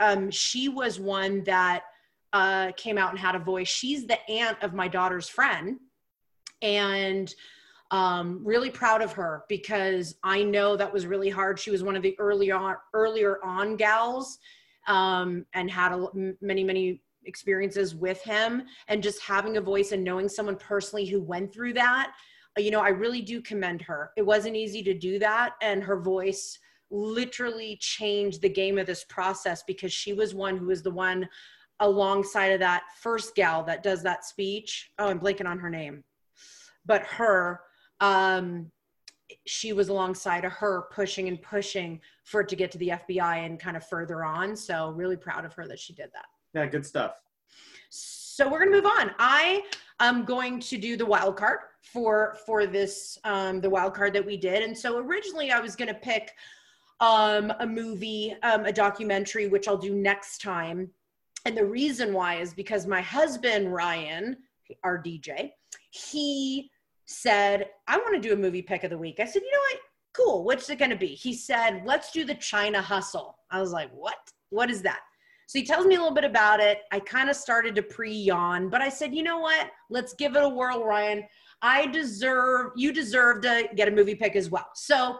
Um, 0.00 0.32
she 0.32 0.68
was 0.68 0.98
one 0.98 1.44
that 1.44 1.84
uh, 2.32 2.72
came 2.76 2.98
out 2.98 3.10
and 3.10 3.18
had 3.18 3.34
a 3.34 3.38
voice. 3.38 3.68
She's 3.68 4.06
the 4.06 4.18
aunt 4.30 4.56
of 4.62 4.74
my 4.74 4.88
daughter's 4.88 5.28
friend. 5.28 5.78
And 6.62 7.34
um, 7.90 8.40
really 8.44 8.70
proud 8.70 9.02
of 9.02 9.12
her 9.12 9.44
because 9.48 10.14
I 10.22 10.42
know 10.42 10.76
that 10.76 10.92
was 10.92 11.06
really 11.06 11.30
hard. 11.30 11.58
She 11.58 11.70
was 11.70 11.82
one 11.82 11.96
of 11.96 12.02
the 12.02 12.14
early 12.20 12.50
on, 12.50 12.76
earlier 12.94 13.44
on 13.44 13.76
gals 13.76 14.38
um, 14.86 15.44
and 15.54 15.70
had 15.70 15.92
a, 15.92 16.06
many, 16.40 16.62
many 16.62 17.02
experiences 17.24 17.94
with 17.94 18.22
him 18.22 18.62
and 18.88 19.02
just 19.02 19.20
having 19.22 19.56
a 19.56 19.60
voice 19.60 19.92
and 19.92 20.04
knowing 20.04 20.28
someone 20.28 20.56
personally 20.56 21.06
who 21.06 21.20
went 21.20 21.52
through 21.52 21.72
that 21.72 22.12
you 22.58 22.70
know 22.70 22.80
i 22.80 22.88
really 22.88 23.20
do 23.20 23.40
commend 23.42 23.82
her 23.82 24.10
it 24.16 24.24
wasn't 24.24 24.56
easy 24.56 24.82
to 24.82 24.94
do 24.94 25.18
that 25.18 25.52
and 25.62 25.82
her 25.82 26.00
voice 26.00 26.58
literally 26.90 27.76
changed 27.80 28.42
the 28.42 28.48
game 28.48 28.78
of 28.78 28.86
this 28.86 29.04
process 29.04 29.62
because 29.66 29.92
she 29.92 30.12
was 30.12 30.34
one 30.34 30.56
who 30.56 30.66
was 30.66 30.82
the 30.82 30.90
one 30.90 31.28
alongside 31.80 32.52
of 32.52 32.60
that 32.60 32.84
first 33.00 33.34
gal 33.34 33.62
that 33.64 33.82
does 33.82 34.02
that 34.02 34.24
speech 34.24 34.90
oh 34.98 35.08
i'm 35.08 35.18
blanking 35.18 35.46
on 35.46 35.58
her 35.58 35.70
name 35.70 36.04
but 36.86 37.02
her 37.02 37.60
um 38.00 38.70
she 39.46 39.72
was 39.72 39.88
alongside 39.88 40.44
of 40.44 40.52
her 40.52 40.82
pushing 40.92 41.28
and 41.28 41.40
pushing 41.40 42.00
for 42.24 42.40
it 42.40 42.48
to 42.48 42.56
get 42.56 42.70
to 42.72 42.78
the 42.78 42.88
FBI 42.88 43.46
and 43.46 43.58
kind 43.58 43.76
of 43.76 43.86
further 43.86 44.24
on. 44.24 44.56
So 44.56 44.90
really 44.90 45.16
proud 45.16 45.44
of 45.44 45.52
her 45.54 45.66
that 45.68 45.78
she 45.78 45.92
did 45.92 46.10
that. 46.14 46.26
Yeah, 46.54 46.66
good 46.66 46.84
stuff. 46.84 47.14
So 47.90 48.48
we're 48.50 48.60
gonna 48.60 48.70
move 48.70 48.86
on. 48.86 49.12
I 49.18 49.62
am 50.00 50.24
going 50.24 50.60
to 50.60 50.78
do 50.78 50.96
the 50.96 51.06
wild 51.06 51.36
card 51.36 51.60
for 51.82 52.36
for 52.46 52.66
this 52.66 53.18
um, 53.24 53.60
the 53.60 53.70
wild 53.70 53.94
card 53.94 54.12
that 54.14 54.24
we 54.24 54.36
did. 54.36 54.62
And 54.62 54.76
so 54.76 54.98
originally 54.98 55.50
I 55.50 55.60
was 55.60 55.76
gonna 55.76 55.94
pick 55.94 56.32
um, 57.00 57.52
a 57.60 57.66
movie, 57.66 58.34
um, 58.42 58.66
a 58.66 58.72
documentary, 58.72 59.48
which 59.48 59.68
I'll 59.68 59.78
do 59.78 59.94
next 59.94 60.40
time. 60.40 60.90
And 61.46 61.56
the 61.56 61.64
reason 61.64 62.12
why 62.12 62.36
is 62.36 62.52
because 62.52 62.86
my 62.86 63.00
husband 63.00 63.72
Ryan, 63.72 64.36
our 64.84 65.02
DJ, 65.02 65.52
he 65.90 66.70
said, 67.06 67.66
I 67.88 67.96
want 67.96 68.14
to 68.14 68.20
do 68.20 68.34
a 68.34 68.36
movie 68.36 68.62
pick 68.62 68.84
of 68.84 68.90
the 68.90 68.98
week. 68.98 69.20
I 69.20 69.24
said, 69.24 69.42
you 69.42 69.50
know 69.50 69.58
what? 69.58 69.80
Cool. 70.12 70.44
What's 70.44 70.68
it 70.70 70.78
going 70.78 70.90
to 70.90 70.96
be? 70.96 71.08
He 71.08 71.34
said, 71.34 71.82
let's 71.84 72.10
do 72.10 72.24
the 72.24 72.34
China 72.34 72.80
Hustle. 72.80 73.36
I 73.50 73.60
was 73.60 73.72
like, 73.72 73.90
what? 73.92 74.18
What 74.50 74.70
is 74.70 74.82
that? 74.82 75.00
So 75.46 75.58
he 75.58 75.64
tells 75.64 75.86
me 75.86 75.96
a 75.96 75.98
little 75.98 76.14
bit 76.14 76.24
about 76.24 76.60
it. 76.60 76.82
I 76.92 77.00
kind 77.00 77.28
of 77.28 77.34
started 77.34 77.74
to 77.74 77.82
pre 77.82 78.12
yawn, 78.12 78.68
but 78.68 78.80
I 78.80 78.88
said, 78.88 79.14
you 79.14 79.24
know 79.24 79.40
what? 79.40 79.70
Let's 79.88 80.14
give 80.14 80.36
it 80.36 80.44
a 80.44 80.48
whirl, 80.48 80.84
Ryan. 80.84 81.24
I 81.62 81.86
deserve, 81.86 82.72
you 82.76 82.92
deserve 82.92 83.42
to 83.42 83.68
get 83.74 83.88
a 83.88 83.90
movie 83.90 84.14
pick 84.14 84.36
as 84.36 84.50
well. 84.50 84.68
So 84.74 85.18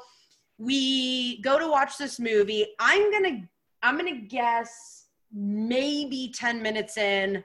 we 0.58 1.42
go 1.42 1.58
to 1.58 1.68
watch 1.68 1.98
this 1.98 2.20
movie. 2.20 2.66
I'm 2.78 3.10
going 3.10 3.24
to, 3.24 3.48
I'm 3.82 3.98
going 3.98 4.14
to 4.14 4.26
guess 4.26 4.99
maybe 5.32 6.32
10 6.34 6.62
minutes 6.62 6.96
in, 6.96 7.44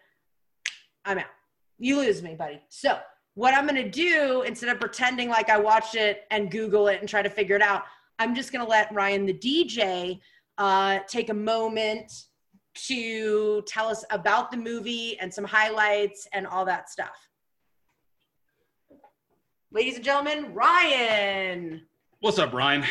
I'm 1.06 1.20
out. 1.20 1.26
You 1.78 1.98
lose 1.98 2.22
me, 2.22 2.36
buddy. 2.36 2.62
So 2.70 3.00
what 3.36 3.54
I'm 3.54 3.68
going 3.68 3.76
to 3.76 3.90
do 3.90 4.44
instead 4.44 4.70
of 4.70 4.80
pretending 4.80 5.30
like 5.30 5.50
I 5.50 5.58
watched 5.58 5.96
it 5.96 6.24
and 6.32 6.50
Google 6.50 6.88
it 6.88 7.00
and 7.02 7.10
try 7.10 7.22
to 7.22 7.30
figure 7.30 7.56
it 7.56 7.62
out, 7.62 7.84
I'm 8.18 8.34
just 8.34 8.52
going 8.52 8.64
to 8.64 8.70
let 8.70 8.94
Ryan, 8.94 9.26
the 9.26 9.34
DJ, 9.34 10.20
uh, 10.58 11.00
take 11.08 11.30
a 11.30 11.34
moment 11.34 12.12
to 12.76 13.62
tell 13.68 13.88
us 13.88 14.04
about 14.10 14.52
the 14.52 14.58
movie 14.58 15.18
and 15.20 15.34
some 15.34 15.44
highlights 15.44 16.28
and 16.34 16.48
all 16.48 16.66
that 16.66 16.90
stuff. 16.90 17.30
Ladies 19.72 19.96
and 19.96 20.04
gentlemen, 20.06 20.54
Ryan. 20.54 21.82
What's 22.20 22.40
up, 22.40 22.54
Ryan? 22.54 22.86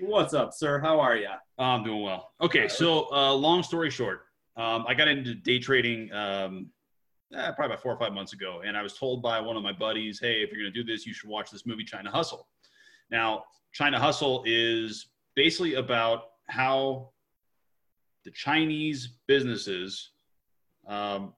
What's 0.00 0.34
up, 0.34 0.52
sir? 0.52 0.78
How 0.78 1.00
are 1.00 1.16
you? 1.16 1.28
I'm 1.58 1.82
doing 1.82 2.02
well. 2.02 2.30
Okay, 2.40 2.68
so 2.68 3.10
uh, 3.12 3.34
long 3.34 3.64
story 3.64 3.90
short, 3.90 4.27
um, 4.58 4.84
I 4.86 4.94
got 4.94 5.08
into 5.08 5.34
day 5.34 5.58
trading 5.58 6.12
um, 6.12 6.70
eh, 7.34 7.50
probably 7.52 7.66
about 7.66 7.82
four 7.82 7.92
or 7.92 7.98
five 7.98 8.12
months 8.12 8.32
ago, 8.32 8.62
and 8.66 8.76
I 8.76 8.82
was 8.82 8.98
told 8.98 9.22
by 9.22 9.40
one 9.40 9.56
of 9.56 9.62
my 9.62 9.72
buddies, 9.72 10.18
"Hey, 10.20 10.42
if 10.42 10.50
you're 10.50 10.60
going 10.60 10.72
to 10.72 10.82
do 10.82 10.84
this, 10.84 11.06
you 11.06 11.14
should 11.14 11.30
watch 11.30 11.50
this 11.50 11.64
movie, 11.64 11.84
China 11.84 12.10
Hustle." 12.10 12.48
Now, 13.10 13.44
China 13.72 13.98
Hustle 13.98 14.42
is 14.44 15.08
basically 15.36 15.74
about 15.74 16.24
how 16.48 17.10
the 18.24 18.30
Chinese 18.32 19.18
businesses 19.26 20.10
um, 20.86 21.34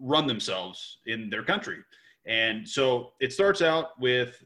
run 0.00 0.26
themselves 0.26 0.98
in 1.06 1.28
their 1.30 1.42
country. 1.42 1.78
And 2.26 2.68
so 2.68 3.12
it 3.20 3.32
starts 3.32 3.62
out 3.62 3.98
with 4.00 4.42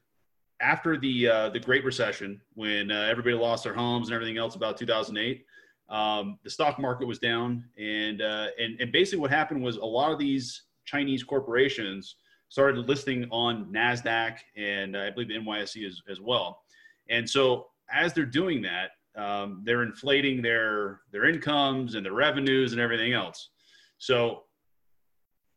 after 0.61 0.99
the 0.99 1.29
uh, 1.29 1.49
the 1.51 1.61
Great 1.61 1.85
Recession, 1.85 2.41
when 2.55 2.91
uh, 2.91 3.07
everybody 3.11 3.35
lost 3.35 3.65
their 3.65 3.75
homes 3.75 4.09
and 4.09 4.15
everything 4.15 4.37
else 4.37 4.55
about 4.55 4.77
2008. 4.77 5.45
Um, 5.91 6.39
the 6.45 6.51
stock 6.51 6.79
market 6.79 7.07
was 7.07 7.19
down, 7.19 7.65
and, 7.77 8.23
uh, 8.23 8.49
and 8.59 8.81
and 8.81 8.93
basically 8.93 9.19
what 9.19 9.31
happened 9.31 9.63
was 9.63 9.77
a 9.77 9.85
lot 9.85 10.13
of 10.13 10.19
these 10.19 10.63
Chinese 10.85 11.23
corporations 11.25 12.17
started 12.49 12.89
listing 12.89 13.27
on 13.31 13.73
Nasdaq 13.73 14.39
and 14.57 14.97
uh, 14.97 15.01
I 15.01 15.11
believe 15.11 15.29
the 15.29 15.35
NYSE 15.35 15.87
as, 15.87 16.03
as 16.11 16.21
well. 16.21 16.61
And 17.09 17.29
so 17.29 17.69
as 17.93 18.13
they're 18.13 18.27
doing 18.27 18.63
that, 18.63 18.91
um, 19.17 19.63
they're 19.65 19.83
inflating 19.83 20.43
their 20.43 21.01
their 21.13 21.29
incomes 21.29 21.95
and 21.95 22.05
their 22.05 22.13
revenues 22.13 22.73
and 22.73 22.81
everything 22.81 23.13
else. 23.13 23.51
So 23.99 24.45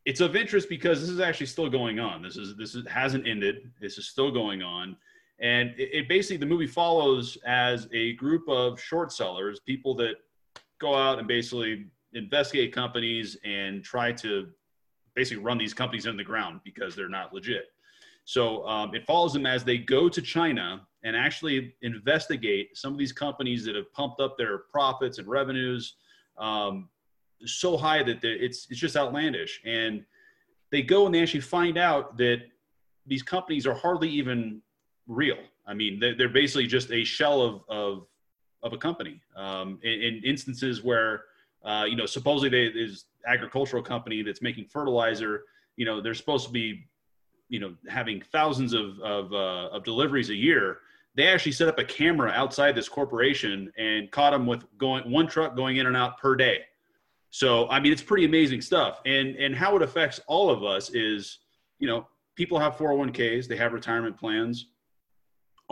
it's 0.06 0.22
of 0.22 0.36
interest 0.36 0.70
because 0.70 1.00
this 1.02 1.10
is 1.10 1.20
actually 1.20 1.46
still 1.46 1.70
going 1.70 2.00
on. 2.00 2.22
This 2.22 2.38
is 2.38 2.56
this 2.58 2.76
is, 2.76 2.86
hasn't 2.88 3.28
ended. 3.28 3.72
This 3.80 3.98
is 3.98 4.08
still 4.08 4.32
going 4.32 4.62
on, 4.62 4.96
and 5.40 5.70
it, 5.78 5.90
it, 5.94 6.10
basically 6.10 6.38
the 6.38 6.46
movie 6.46 6.68
follows 6.68 7.38
as 7.46 7.88
a 7.92 8.14
group 8.14 8.48
of 8.48 8.80
short 8.80 9.12
sellers, 9.12 9.60
people 9.60 9.96
that 9.96 10.16
go 10.80 10.96
out 10.96 11.20
and 11.20 11.28
basically 11.28 11.88
investigate 12.14 12.74
companies 12.74 13.38
and 13.44 13.84
try 13.84 14.12
to 14.12 14.48
basically 15.16 15.44
run 15.44 15.58
these 15.58 15.74
companies 15.74 16.06
in 16.06 16.18
the 16.18 16.24
ground 16.24 16.60
because 16.64 16.96
they're 16.96 17.10
not 17.10 17.34
legit. 17.34 17.66
So 18.26 18.66
um, 18.68 18.96
it 18.96 19.06
follows 19.06 19.34
them 19.34 19.46
as 19.46 19.64
they 19.64 19.78
go 19.78 20.08
to 20.08 20.22
China 20.22 20.88
and 21.04 21.16
actually 21.16 21.76
investigate 21.82 22.78
some 22.78 22.94
of 22.94 23.00
these 23.00 23.12
companies 23.12 23.66
that 23.66 23.76
have 23.76 23.92
pumped 23.94 24.22
up 24.22 24.38
their 24.38 24.60
profits 24.72 25.18
and 25.18 25.28
revenues 25.28 25.96
um, 26.38 26.90
so 27.46 27.76
high 27.76 28.02
that 28.04 28.24
it's 28.24 28.68
it's 28.70 28.80
just 28.80 28.96
outlandish. 28.96 29.62
And 29.66 30.06
they 30.72 30.82
go 30.82 31.06
and 31.06 31.14
they 31.14 31.22
actually 31.22 31.42
find 31.42 31.78
out 31.78 32.18
that 32.18 32.44
these 33.06 33.22
companies 33.22 33.68
are 33.68 33.74
hardly 33.74 34.10
even 34.10 34.62
real. 35.08 35.38
I 35.66 35.74
mean, 35.74 36.00
they're, 36.00 36.16
they're 36.16 36.30
basically 36.30 36.68
just 36.68 36.92
a 36.92 37.04
shell 37.04 37.42
of 37.42 37.62
of, 37.70 38.08
of 38.62 38.74
a 38.74 38.78
company. 38.78 39.22
Um, 39.36 39.80
in, 39.84 40.02
in, 40.02 40.22
instances 40.24 40.84
where 40.84 41.26
uh, 41.64 41.86
you 41.88 41.96
know 41.96 42.06
supposedly 42.06 42.50
they, 42.50 42.74
there's 42.74 43.06
agricultural 43.28 43.84
company 43.84 44.22
that's 44.22 44.42
making 44.42 44.66
fertilizer. 44.66 45.44
You 45.76 45.86
know, 45.86 46.02
they're 46.02 46.14
supposed 46.14 46.46
to 46.48 46.52
be 46.52 46.86
you 47.50 47.60
know 47.60 47.76
having 47.88 48.22
thousands 48.32 48.74
of 48.74 49.00
of, 49.00 49.32
uh, 49.32 49.70
of 49.76 49.84
deliveries 49.84 50.30
a 50.30 50.36
year 50.36 50.80
they 51.16 51.28
actually 51.28 51.52
set 51.52 51.68
up 51.68 51.78
a 51.78 51.84
camera 51.84 52.32
outside 52.32 52.74
this 52.74 52.90
corporation 52.90 53.72
and 53.78 54.10
caught 54.10 54.32
them 54.32 54.48
with 54.48 54.66
going 54.80 55.10
one 55.10 55.28
truck 55.28 55.56
going 55.56 55.78
in 55.78 55.86
and 55.86 55.96
out 55.96 56.18
per 56.18 56.36
day 56.36 56.62
so 57.30 57.70
i 57.70 57.80
mean 57.80 57.92
it's 57.92 58.02
pretty 58.02 58.26
amazing 58.26 58.60
stuff 58.62 59.02
and 59.06 59.36
and 59.36 59.56
how 59.56 59.76
it 59.76 59.82
affects 59.82 60.20
all 60.28 60.50
of 60.50 60.64
us 60.64 60.90
is 60.92 61.40
you 61.80 61.88
know 61.88 62.08
people 62.36 62.58
have 62.58 62.76
401ks 62.76 63.48
they 63.48 63.58
have 63.58 63.72
retirement 63.72 64.18
plans 64.18 64.70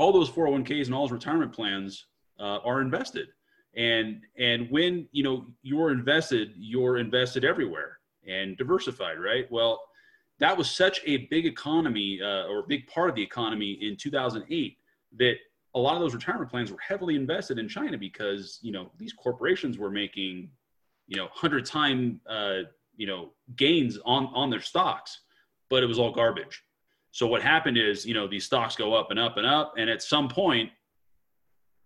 all 0.01 0.11
those 0.11 0.29
401ks 0.29 0.85
and 0.85 0.95
all 0.95 1.03
those 1.03 1.11
retirement 1.11 1.53
plans 1.53 2.07
uh, 2.39 2.57
are 2.65 2.81
invested 2.81 3.27
and 3.75 4.21
and 4.37 4.69
when 4.69 5.07
you 5.11 5.23
know 5.23 5.45
you're 5.61 5.91
invested 5.91 6.53
you're 6.57 6.97
invested 6.97 7.45
everywhere 7.45 7.99
and 8.27 8.57
diversified 8.57 9.19
right 9.19 9.49
well 9.51 9.79
that 10.39 10.57
was 10.57 10.69
such 10.69 11.01
a 11.05 11.17
big 11.27 11.45
economy 11.45 12.19
uh, 12.21 12.47
or 12.47 12.59
a 12.59 12.67
big 12.67 12.87
part 12.87 13.09
of 13.09 13.15
the 13.15 13.21
economy 13.21 13.73
in 13.81 13.95
2008 13.95 14.75
that 15.17 15.35
a 15.75 15.79
lot 15.79 15.95
of 15.95 16.01
those 16.01 16.15
retirement 16.15 16.49
plans 16.49 16.71
were 16.71 16.79
heavily 16.79 17.15
invested 17.15 17.59
in 17.59 17.69
China 17.69 17.97
because 17.97 18.59
you 18.61 18.71
know 18.71 18.91
these 18.97 19.13
corporations 19.13 19.77
were 19.77 19.91
making 19.91 20.49
you 21.07 21.17
know 21.17 21.27
hundred 21.31 21.65
time 21.65 22.19
uh, 22.27 22.59
you 22.95 23.07
know 23.07 23.31
gains 23.55 23.97
on 24.05 24.27
on 24.33 24.49
their 24.49 24.61
stocks, 24.61 25.21
but 25.69 25.83
it 25.83 25.85
was 25.85 25.99
all 25.99 26.11
garbage. 26.11 26.63
So 27.11 27.27
what 27.27 27.41
happened 27.41 27.77
is 27.77 28.05
you 28.05 28.13
know 28.13 28.27
these 28.27 28.45
stocks 28.45 28.75
go 28.75 28.93
up 28.93 29.11
and 29.11 29.19
up 29.19 29.37
and 29.37 29.45
up, 29.45 29.73
and 29.77 29.89
at 29.89 30.01
some 30.01 30.27
point, 30.27 30.69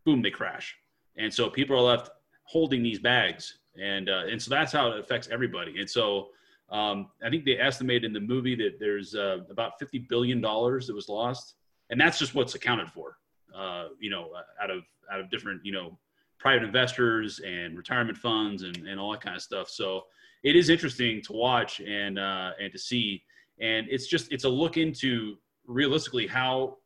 boom, 0.05 0.21
they 0.21 0.31
crash, 0.31 0.75
and 1.17 1.33
so 1.33 1.49
people 1.49 1.75
are 1.75 1.81
left 1.81 2.09
holding 2.43 2.83
these 2.83 2.99
bags, 2.99 3.59
and 3.81 4.09
uh, 4.09 4.23
and 4.29 4.41
so 4.41 4.49
that's 4.49 4.71
how 4.71 4.91
it 4.91 4.99
affects 4.99 5.27
everybody. 5.31 5.79
And 5.79 5.89
so 5.89 6.27
um, 6.69 7.09
I 7.23 7.29
think 7.29 7.45
they 7.45 7.57
estimated 7.59 8.05
in 8.05 8.13
the 8.13 8.19
movie 8.19 8.55
that 8.55 8.79
there's 8.79 9.15
uh, 9.15 9.39
about 9.49 9.79
fifty 9.79 9.99
billion 9.99 10.41
dollars 10.41 10.87
that 10.87 10.95
was 10.95 11.09
lost, 11.09 11.55
and 11.89 11.99
that's 11.99 12.19
just 12.19 12.35
what's 12.35 12.55
accounted 12.55 12.89
for. 12.91 13.17
Uh, 13.55 13.87
you 13.99 14.09
know, 14.09 14.29
out 14.61 14.69
of 14.69 14.83
out 15.11 15.19
of 15.19 15.29
different 15.29 15.61
you 15.65 15.71
know 15.71 15.97
private 16.39 16.63
investors 16.63 17.39
and 17.45 17.75
retirement 17.77 18.17
funds 18.17 18.63
and, 18.63 18.77
and 18.87 18.99
all 18.99 19.11
that 19.11 19.21
kind 19.21 19.35
of 19.35 19.41
stuff. 19.41 19.69
So 19.69 20.03
it 20.43 20.55
is 20.55 20.69
interesting 20.69 21.21
to 21.23 21.33
watch 21.33 21.79
and 21.79 22.19
uh, 22.19 22.51
and 22.61 22.71
to 22.71 22.77
see, 22.77 23.23
and 23.59 23.87
it's 23.89 24.07
just 24.07 24.31
it's 24.31 24.43
a 24.43 24.49
look 24.49 24.77
into 24.77 25.35
realistically 25.65 26.27
how 26.27 26.77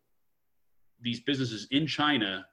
these 1.02 1.20
businesses 1.20 1.68
in 1.72 1.88
China 1.88 2.46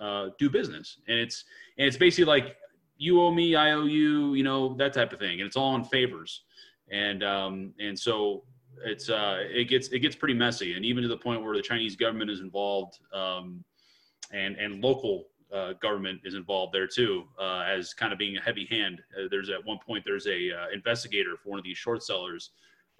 uh, 0.00 0.28
do 0.38 0.50
business, 0.50 0.98
and 1.08 1.18
it's 1.18 1.44
and 1.78 1.86
it's 1.86 1.96
basically 1.96 2.24
like 2.24 2.56
you 2.96 3.20
owe 3.20 3.32
me, 3.32 3.56
I 3.56 3.72
owe 3.72 3.84
you, 3.84 4.34
you 4.34 4.44
know 4.44 4.74
that 4.74 4.92
type 4.92 5.12
of 5.12 5.18
thing, 5.18 5.40
and 5.40 5.46
it's 5.46 5.56
all 5.56 5.74
in 5.76 5.84
favors. 5.84 6.42
And 6.90 7.22
um, 7.24 7.74
and 7.80 7.98
so 7.98 8.44
it's 8.84 9.08
uh, 9.08 9.38
it 9.40 9.68
gets 9.68 9.88
it 9.88 10.00
gets 10.00 10.14
pretty 10.14 10.34
messy, 10.34 10.74
and 10.74 10.84
even 10.84 11.02
to 11.02 11.08
the 11.08 11.16
point 11.16 11.42
where 11.42 11.56
the 11.56 11.62
Chinese 11.62 11.96
government 11.96 12.30
is 12.30 12.40
involved, 12.40 12.98
um, 13.12 13.64
and 14.32 14.56
and 14.56 14.82
local 14.82 15.26
uh, 15.52 15.74
government 15.74 16.20
is 16.24 16.34
involved 16.34 16.72
there 16.72 16.86
too, 16.86 17.24
uh, 17.40 17.64
as 17.68 17.92
kind 17.94 18.12
of 18.12 18.18
being 18.18 18.36
a 18.36 18.40
heavy 18.40 18.66
hand. 18.66 19.00
Uh, 19.16 19.26
there's 19.30 19.50
at 19.50 19.64
one 19.64 19.78
point 19.84 20.04
there's 20.04 20.26
a 20.26 20.50
uh, 20.50 20.66
investigator 20.72 21.36
for 21.42 21.50
one 21.50 21.58
of 21.58 21.64
these 21.64 21.78
short 21.78 22.02
sellers 22.02 22.50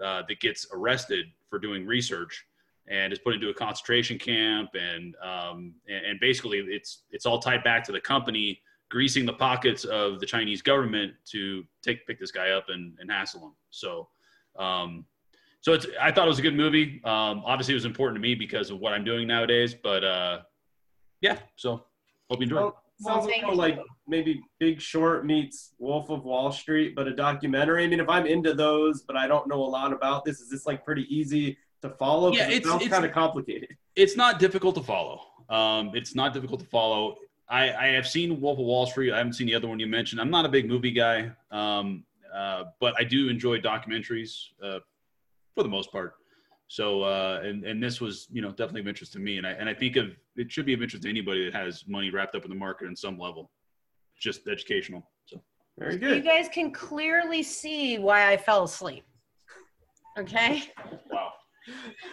uh, 0.02 0.22
that 0.28 0.40
gets 0.40 0.66
arrested 0.72 1.26
for 1.48 1.58
doing 1.58 1.86
research 1.86 2.44
and 2.88 3.12
is 3.12 3.18
put 3.18 3.34
into 3.34 3.48
a 3.48 3.54
concentration 3.54 4.18
camp, 4.18 4.70
and 4.74 5.14
um, 5.22 5.74
and, 5.88 6.06
and 6.06 6.20
basically 6.20 6.58
it's 6.58 7.02
it's 7.10 7.26
all 7.26 7.38
tied 7.38 7.62
back 7.62 7.84
to 7.84 7.92
the 7.92 8.00
company 8.00 8.60
greasing 8.92 9.24
the 9.24 9.32
pockets 9.32 9.84
of 9.84 10.20
the 10.20 10.26
Chinese 10.26 10.60
government 10.60 11.14
to 11.24 11.64
take 11.82 12.06
pick 12.06 12.20
this 12.20 12.30
guy 12.30 12.50
up 12.50 12.66
and, 12.68 12.94
and 13.00 13.10
hassle 13.10 13.40
him. 13.40 13.52
So, 13.70 14.06
um, 14.58 15.06
so 15.62 15.72
it's 15.72 15.86
I 15.98 16.12
thought 16.12 16.26
it 16.26 16.28
was 16.28 16.38
a 16.38 16.42
good 16.42 16.54
movie. 16.54 17.00
Um, 17.04 17.42
obviously, 17.46 17.72
it 17.72 17.76
was 17.76 17.86
important 17.86 18.16
to 18.16 18.20
me 18.20 18.34
because 18.34 18.70
of 18.70 18.80
what 18.80 18.92
I'm 18.92 19.02
doing 19.02 19.26
nowadays. 19.26 19.74
But 19.74 20.04
uh, 20.04 20.40
yeah, 21.22 21.38
so 21.56 21.86
hope 22.28 22.40
you 22.40 22.42
enjoy. 22.42 22.56
Well, 22.56 22.81
sounds 23.02 23.28
well, 23.42 23.56
like 23.56 23.78
maybe 24.06 24.40
Big 24.58 24.80
Short 24.80 25.26
meets 25.26 25.72
Wolf 25.78 26.10
of 26.10 26.24
Wall 26.24 26.52
Street, 26.52 26.94
but 26.94 27.06
a 27.06 27.14
documentary. 27.14 27.84
I 27.84 27.88
mean, 27.88 28.00
if 28.00 28.08
I'm 28.08 28.26
into 28.26 28.54
those, 28.54 29.02
but 29.02 29.16
I 29.16 29.26
don't 29.26 29.48
know 29.48 29.62
a 29.62 29.70
lot 29.70 29.92
about 29.92 30.24
this, 30.24 30.40
is 30.40 30.50
this 30.50 30.66
like 30.66 30.84
pretty 30.84 31.06
easy 31.14 31.56
to 31.82 31.90
follow? 31.90 32.32
Yeah, 32.32 32.48
it 32.48 32.64
it's, 32.64 32.88
kind 32.88 33.04
of 33.04 33.12
complicated. 33.12 33.76
It's 33.96 34.16
not 34.16 34.38
difficult 34.38 34.74
to 34.76 34.82
follow. 34.82 35.20
Um, 35.48 35.92
it's 35.94 36.14
not 36.14 36.32
difficult 36.32 36.60
to 36.60 36.66
follow. 36.66 37.16
I, 37.48 37.72
I 37.72 37.86
have 37.88 38.06
seen 38.06 38.40
Wolf 38.40 38.58
of 38.58 38.64
Wall 38.64 38.86
Street. 38.86 39.12
I 39.12 39.18
haven't 39.18 39.34
seen 39.34 39.46
the 39.46 39.54
other 39.54 39.68
one 39.68 39.78
you 39.78 39.86
mentioned. 39.86 40.20
I'm 40.20 40.30
not 40.30 40.46
a 40.46 40.48
big 40.48 40.68
movie 40.68 40.92
guy, 40.92 41.30
um, 41.50 42.04
uh, 42.34 42.64
but 42.80 42.94
I 42.98 43.04
do 43.04 43.28
enjoy 43.28 43.60
documentaries 43.60 44.46
uh, 44.62 44.78
for 45.54 45.62
the 45.62 45.68
most 45.68 45.92
part. 45.92 46.14
So, 46.68 47.02
uh, 47.02 47.40
and 47.44 47.64
and 47.64 47.82
this 47.82 48.00
was 48.00 48.28
you 48.30 48.40
know 48.40 48.50
definitely 48.50 48.80
of 48.82 48.88
interest 48.88 49.12
to 49.14 49.18
me, 49.18 49.38
and 49.38 49.46
I 49.46 49.50
and 49.50 49.68
I 49.68 49.74
think 49.74 49.96
of 49.96 50.16
it 50.36 50.50
should 50.50 50.66
be 50.66 50.72
of 50.72 50.82
interest 50.82 51.02
to 51.04 51.10
anybody 51.10 51.44
that 51.44 51.54
has 51.54 51.84
money 51.86 52.10
wrapped 52.10 52.34
up 52.34 52.44
in 52.44 52.50
the 52.50 52.56
market 52.56 52.86
in 52.86 52.96
some 52.96 53.18
level, 53.18 53.50
just 54.18 54.48
educational. 54.48 55.10
So 55.26 55.42
very 55.78 55.98
good. 55.98 56.16
You 56.16 56.22
guys 56.22 56.48
can 56.48 56.72
clearly 56.72 57.42
see 57.42 57.98
why 57.98 58.32
I 58.32 58.36
fell 58.36 58.64
asleep. 58.64 59.04
Okay. 60.18 60.64
Wow. 61.10 61.32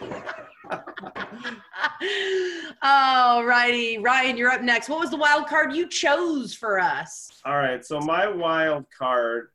All 2.82 3.44
righty, 3.44 3.98
Ryan, 3.98 4.36
you're 4.36 4.50
up 4.50 4.62
next. 4.62 4.88
What 4.88 5.00
was 5.00 5.10
the 5.10 5.16
wild 5.16 5.46
card 5.46 5.72
you 5.74 5.88
chose 5.88 6.54
for 6.54 6.78
us? 6.78 7.30
All 7.44 7.56
right, 7.58 7.84
so 7.84 7.98
my 8.00 8.28
wild 8.28 8.86
card 8.96 9.48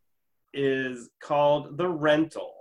is 0.54 1.10
called 1.22 1.78
the 1.78 1.88
rental. 1.88 2.55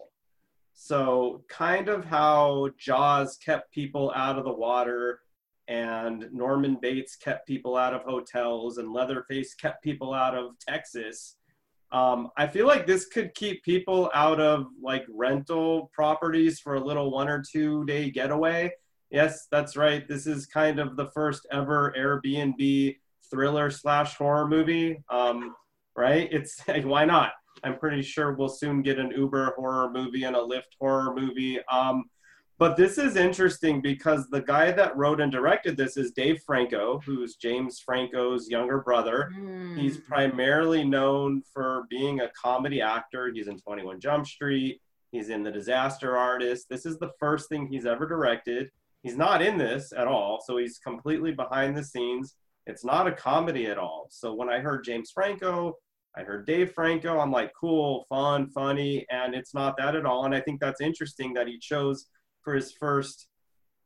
So, 0.75 1.45
kind 1.49 1.89
of 1.89 2.05
how 2.05 2.71
Jaws 2.79 3.39
kept 3.39 3.73
people 3.73 4.13
out 4.15 4.39
of 4.39 4.45
the 4.45 4.53
water, 4.53 5.21
and 5.69 6.27
Norman 6.33 6.79
Bates 6.83 7.17
kept 7.17 7.47
people 7.47 7.77
out 7.77 7.95
of 7.95 8.03
hotels, 8.03 8.79
and 8.79 8.93
Leatherface 8.93 9.55
kept 9.55 9.83
people 9.83 10.13
out 10.13 10.37
of 10.37 10.59
Texas. 10.59 11.37
Um, 11.93 12.31
I 12.37 12.49
feel 12.49 12.67
like 12.67 12.87
this 12.89 13.07
could 13.07 13.35
keep 13.35 13.63
people 13.63 14.11
out 14.15 14.41
of 14.41 14.67
like 14.83 15.07
rental 15.09 15.91
properties 15.95 16.59
for 16.59 16.75
a 16.75 16.85
little 16.85 17.13
one 17.13 17.29
or 17.29 17.43
two 17.51 17.85
day 17.85 18.11
getaway. 18.11 18.73
Yes, 19.11 19.47
that's 19.53 19.77
right. 19.77 20.07
This 20.09 20.27
is 20.27 20.45
kind 20.45 20.81
of 20.81 20.97
the 20.97 21.07
first 21.15 21.47
ever 21.53 21.95
Airbnb 21.97 22.97
thriller 23.31 23.71
slash 23.71 24.17
horror 24.17 24.49
movie. 24.49 25.05
Um, 25.09 25.55
right? 25.97 26.29
It's 26.33 26.67
like, 26.67 26.85
why 26.85 27.05
not? 27.05 27.33
I'm 27.65 27.79
pretty 27.79 28.03
sure 28.03 28.33
we'll 28.35 28.49
soon 28.49 28.83
get 28.83 28.99
an 28.99 29.11
Uber 29.11 29.55
horror 29.57 29.91
movie 29.91 30.25
and 30.25 30.37
a 30.37 30.41
Lyft 30.41 30.75
horror 30.81 31.15
movie. 31.15 31.59
Um, 31.67 32.05
But 32.57 32.77
this 32.77 32.99
is 32.99 33.17
interesting 33.17 33.83
because 33.83 34.29
the 34.31 34.41
guy 34.43 34.71
that 34.71 34.97
wrote 34.97 35.21
and 35.21 35.33
directed 35.33 35.77
this 35.77 35.97
is 35.97 36.13
Dave 36.13 36.41
Franco, 36.47 37.01
who's 37.05 37.35
James 37.35 37.81
Franco's 37.81 38.49
younger 38.49 38.79
brother. 38.81 39.29
He's 39.77 39.99
Mm. 39.99 40.07
primarily 40.07 40.85
known 40.85 41.43
for 41.53 41.85
being 41.91 42.21
a 42.21 42.31
comedy 42.41 42.81
actor. 42.81 43.33
He's 43.35 43.49
in 43.49 43.59
21 43.59 43.99
Jump 43.99 44.25
Street. 44.29 44.81
He's 45.11 45.31
in 45.31 45.43
The 45.43 45.51
Disaster 45.51 46.17
Artist. 46.17 46.69
This 46.69 46.87
is 46.87 46.97
the 46.99 47.11
first 47.19 47.49
thing 47.49 47.67
he's 47.67 47.87
ever 47.87 48.07
directed. 48.07 48.71
He's 49.03 49.17
not 49.17 49.43
in 49.43 49.59
this 49.59 49.93
at 49.93 50.07
all, 50.07 50.41
so 50.47 50.57
he's 50.57 50.79
completely 50.79 51.33
behind 51.33 51.77
the 51.77 51.83
scenes. 51.83 52.37
It's 52.69 52.85
not 52.85 53.09
a 53.09 53.13
comedy 53.13 53.67
at 53.67 53.79
all. 53.79 54.07
So 54.11 54.33
when 54.33 54.49
I 54.49 54.61
heard 54.61 54.85
James 54.85 55.11
Franco, 55.11 55.77
I 56.17 56.23
heard 56.23 56.47
Dave 56.47 56.73
Franco, 56.73 57.19
I'm 57.19 57.33
like, 57.33 57.53
cool, 57.59 58.07
fun, 58.09 58.49
funny, 58.51 59.05
and 59.11 59.35
it's 59.35 59.53
not 59.53 59.77
that 59.79 59.97
at 59.97 60.07
all. 60.07 60.25
And 60.25 60.35
I 60.35 60.41
think 60.41 60.61
that's 60.61 60.81
interesting 60.81 61.35
that 61.35 61.49
he 61.49 61.59
chose 61.59 62.07
for 62.43 62.55
his 62.55 62.73
first 62.73 63.27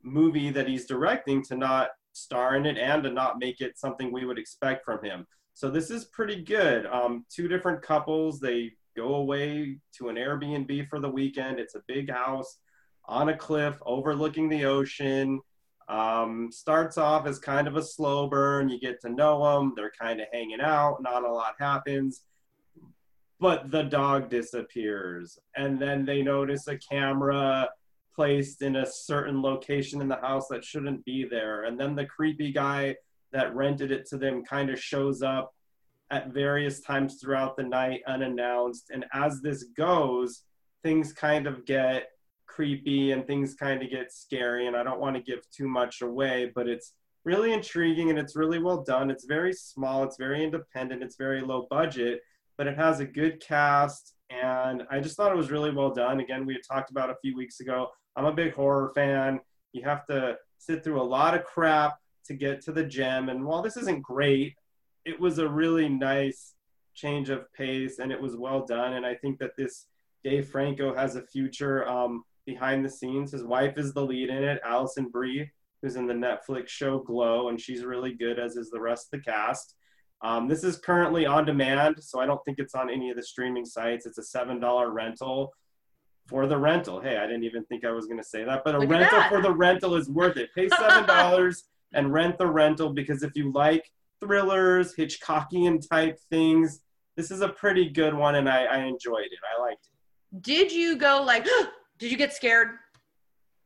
movie 0.03 0.51
that 0.51 0.69
he's 0.69 0.87
directing 0.87 1.43
to 1.45 1.57
not 1.57 1.89
star 2.13 2.57
in 2.57 2.67
it 2.67 2.77
and 2.77 3.03
to 3.05 3.11
not 3.11 3.39
make 3.39 3.61
it 3.61 3.79
something 3.79 4.13
we 4.13 4.25
would 4.25 4.39
expect 4.39 4.85
from 4.85 5.03
him. 5.03 5.27
So 5.55 5.71
this 5.71 5.91
is 5.91 6.05
pretty 6.07 6.43
good. 6.43 6.87
Um, 6.87 7.25
two 7.35 7.49
different 7.49 7.83
couples, 7.83 8.41
they 8.41 8.73
go 8.97 9.17
away 9.17 9.79
to 9.97 10.09
an 10.09 10.17
Airbnb 10.17 10.89
for 10.89 11.01
the 11.01 11.09
weekend. 11.09 11.59
It's 11.59 11.75
a 11.75 11.83
big 11.87 12.11
house 12.11 12.59
on 13.07 13.31
a 13.31 13.37
cliff 13.37 13.77
overlooking 13.87 14.49
the 14.49 14.67
ocean. 14.67 15.41
Um, 15.89 16.51
starts 16.53 16.99
off 16.99 17.27
as 17.27 17.39
kind 17.39 17.67
of 17.67 17.77
a 17.77 17.83
slow 17.83 18.29
burn. 18.29 18.69
You 18.69 18.79
get 18.79 19.01
to 19.03 19.09
know 19.09 19.43
them. 19.43 19.73
They're 19.75 19.93
kind 19.99 20.21
of 20.21 20.27
hanging 20.33 20.61
out. 20.61 21.03
Not 21.03 21.25
a 21.25 21.33
lot 21.33 21.55
happens. 21.59 22.23
But 23.41 23.71
the 23.71 23.85
dog 23.85 24.29
disappears. 24.29 25.39
And 25.57 25.81
then 25.81 26.05
they 26.05 26.23
notice 26.23 26.69
a 26.69 26.77
camera 26.77 27.71
placed 28.15 28.63
in 28.63 28.77
a 28.77 28.87
certain 28.87 29.41
location 29.41 30.01
in 30.01 30.09
the 30.09 30.17
house 30.17 30.49
that 30.49 30.65
shouldn't 30.65 31.05
be 31.05 31.25
there. 31.25 31.65
And 31.65 31.79
then 31.79 31.95
the 31.95 32.05
creepy 32.05 32.53
guy 32.53 32.97
that 33.33 33.55
rented 33.55 33.93
it 33.93 34.07
to 34.07 34.19
them 34.19 34.45
kind 34.45 34.71
of 34.71 34.81
shows 34.81 35.23
up 35.23 35.55
at 36.11 36.33
various 36.33 36.81
times 36.81 37.21
throughout 37.21 37.57
the 37.57 37.63
night 37.63 38.01
unannounced. 38.07 38.91
And 38.91 39.05
as 39.13 39.41
this 39.41 39.65
goes, 39.77 40.43
things 40.83 41.13
kind 41.13 41.47
of 41.47 41.65
get 41.65 42.09
creepy 42.59 43.13
and 43.13 43.25
things 43.25 43.55
kind 43.55 43.81
of 43.85 43.89
get 43.89 44.11
scary. 44.11 44.67
And 44.67 44.77
I 44.77 44.83
don't 44.83 44.99
want 44.99 45.15
to 45.15 45.23
give 45.23 45.49
too 45.53 45.69
much 45.69 46.03
away, 46.03 46.51
but 46.57 46.67
it's 46.67 46.95
really 47.25 47.53
intriguing 47.53 48.11
and 48.11 48.19
it's 48.19 48.35
really 48.35 48.59
well 48.59 48.83
done. 48.83 49.13
It's 49.13 49.27
very 49.27 49.53
small, 49.53 50.03
it's 50.03 50.17
very 50.17 50.43
independent, 50.43 51.05
it's 51.05 51.15
very 51.15 51.41
low 51.41 51.69
budget, 51.71 52.21
but 52.57 52.67
it 52.67 52.77
has 52.77 52.99
a 52.99 53.05
good 53.05 53.41
cast. 53.41 54.15
And 54.31 54.83
I 54.91 54.99
just 54.99 55.17
thought 55.17 55.31
it 55.31 55.37
was 55.37 55.53
really 55.53 55.71
well 55.71 55.95
done. 55.95 56.19
Again, 56.19 56.47
we 56.47 56.55
had 56.55 56.65
talked 56.69 56.91
about 56.91 57.11
a 57.11 57.17
few 57.23 57.37
weeks 57.37 57.61
ago. 57.61 57.91
I'm 58.17 58.25
a 58.25 58.33
big 58.33 58.55
horror 58.55 58.91
fan. 58.93 59.39
You 59.73 59.85
have 59.85 60.05
to 60.07 60.37
sit 60.59 60.83
through 60.83 61.01
a 61.01 61.11
lot 61.17 61.37
of 61.37 61.45
crap 61.45 61.99
to 62.25 62.35
get 62.35 62.61
to 62.63 62.73
the 62.73 62.83
gem. 62.83 63.29
And 63.29 63.45
while 63.45 63.63
this 63.63 63.77
isn't 63.77 64.03
great, 64.03 64.57
it 65.05 65.21
was 65.21 65.39
a 65.39 65.49
really 65.49 65.89
nice 65.89 66.55
change 66.97 67.31
of 67.31 67.53
pace 67.53 68.01
and 68.01 68.11
it 68.11 68.21
was 68.21 68.35
well 68.37 68.67
done. 68.67 68.95
And 68.95 69.07
I 69.07 69.15
think 69.15 69.39
that 69.39 69.53
this 69.57 69.87
Dave 70.25 70.49
Franco 70.49 70.93
has 70.93 71.15
a 71.15 71.23
future 71.23 71.89
um, 71.89 72.25
behind 72.49 72.83
the 72.83 72.89
scenes. 72.89 73.33
His 73.33 73.45
wife 73.45 73.77
is 73.77 73.93
the 73.93 74.03
lead 74.03 74.31
in 74.31 74.43
it, 74.43 74.59
Alison 74.65 75.11
Brie, 75.11 75.51
who's 75.83 75.97
in 75.97 76.07
the 76.07 76.15
Netflix 76.15 76.69
show 76.69 76.99
Glow, 76.99 77.51
and 77.51 77.61
she's 77.61 77.85
really 77.85 78.15
good, 78.15 78.39
as 78.39 78.57
is 78.57 78.71
the 78.71 78.81
rest 78.81 79.09
of 79.13 79.21
the 79.21 79.31
cast. 79.31 79.75
Um, 80.23 80.49
this 80.49 80.65
is 80.65 80.79
currently 80.79 81.27
on 81.27 81.45
demand, 81.45 81.97
so 82.01 82.21
I 82.21 82.27
don't 82.27 82.43
think 82.47 82.59
it's 82.59 82.75
on 82.75 82.89
any 82.89 83.11
of 83.11 83.17
the 83.17 83.23
streaming 83.23 83.67
sites. 83.67 84.07
It's 84.07 84.17
a 84.17 84.39
$7 84.39 84.93
rental 84.95 85.53
for 86.27 86.47
the 86.47 86.57
rental. 86.57 87.03
Hey, 87.03 87.19
I 87.19 87.27
didn't 87.27 87.45
even 87.45 87.65
think 87.67 87.85
I 87.85 87.91
was 87.91 88.07
going 88.07 88.19
to 88.19 88.25
say 88.25 88.45
that, 88.45 88.63
but 88.65 88.75
a 88.75 88.79
Look 88.79 88.89
rental 88.89 89.23
for 89.29 89.43
the 89.43 89.55
rental 89.55 89.95
is 89.95 90.09
worth 90.09 90.39
it. 90.39 90.49
Pay 90.55 90.69
$7 90.69 91.63
and 91.93 92.13
rent 92.13 92.39
the 92.39 92.47
rental 92.47 92.95
because 92.95 93.23
if 93.23 93.33
you 93.37 93.53
like 93.53 93.85
thrillers, 94.21 94.97
Hitchcockian 94.97 95.87
type 95.87 96.19
things, 96.31 96.81
this 97.17 97.31
is 97.31 97.43
a 97.43 97.49
pretty 97.51 97.91
good 97.91 98.15
one, 98.15 98.37
and 98.37 98.49
I, 98.49 98.65
I 98.65 98.79
enjoyed 98.85 99.27
it. 99.27 99.39
I 99.55 99.61
liked 99.61 99.87
it. 99.87 100.43
Did 100.43 100.73
you 100.73 100.97
go 100.97 101.23
like? 101.23 101.47
Did 101.99 102.13
you 102.13 102.17
get 102.17 102.33
scared? 102.33 102.69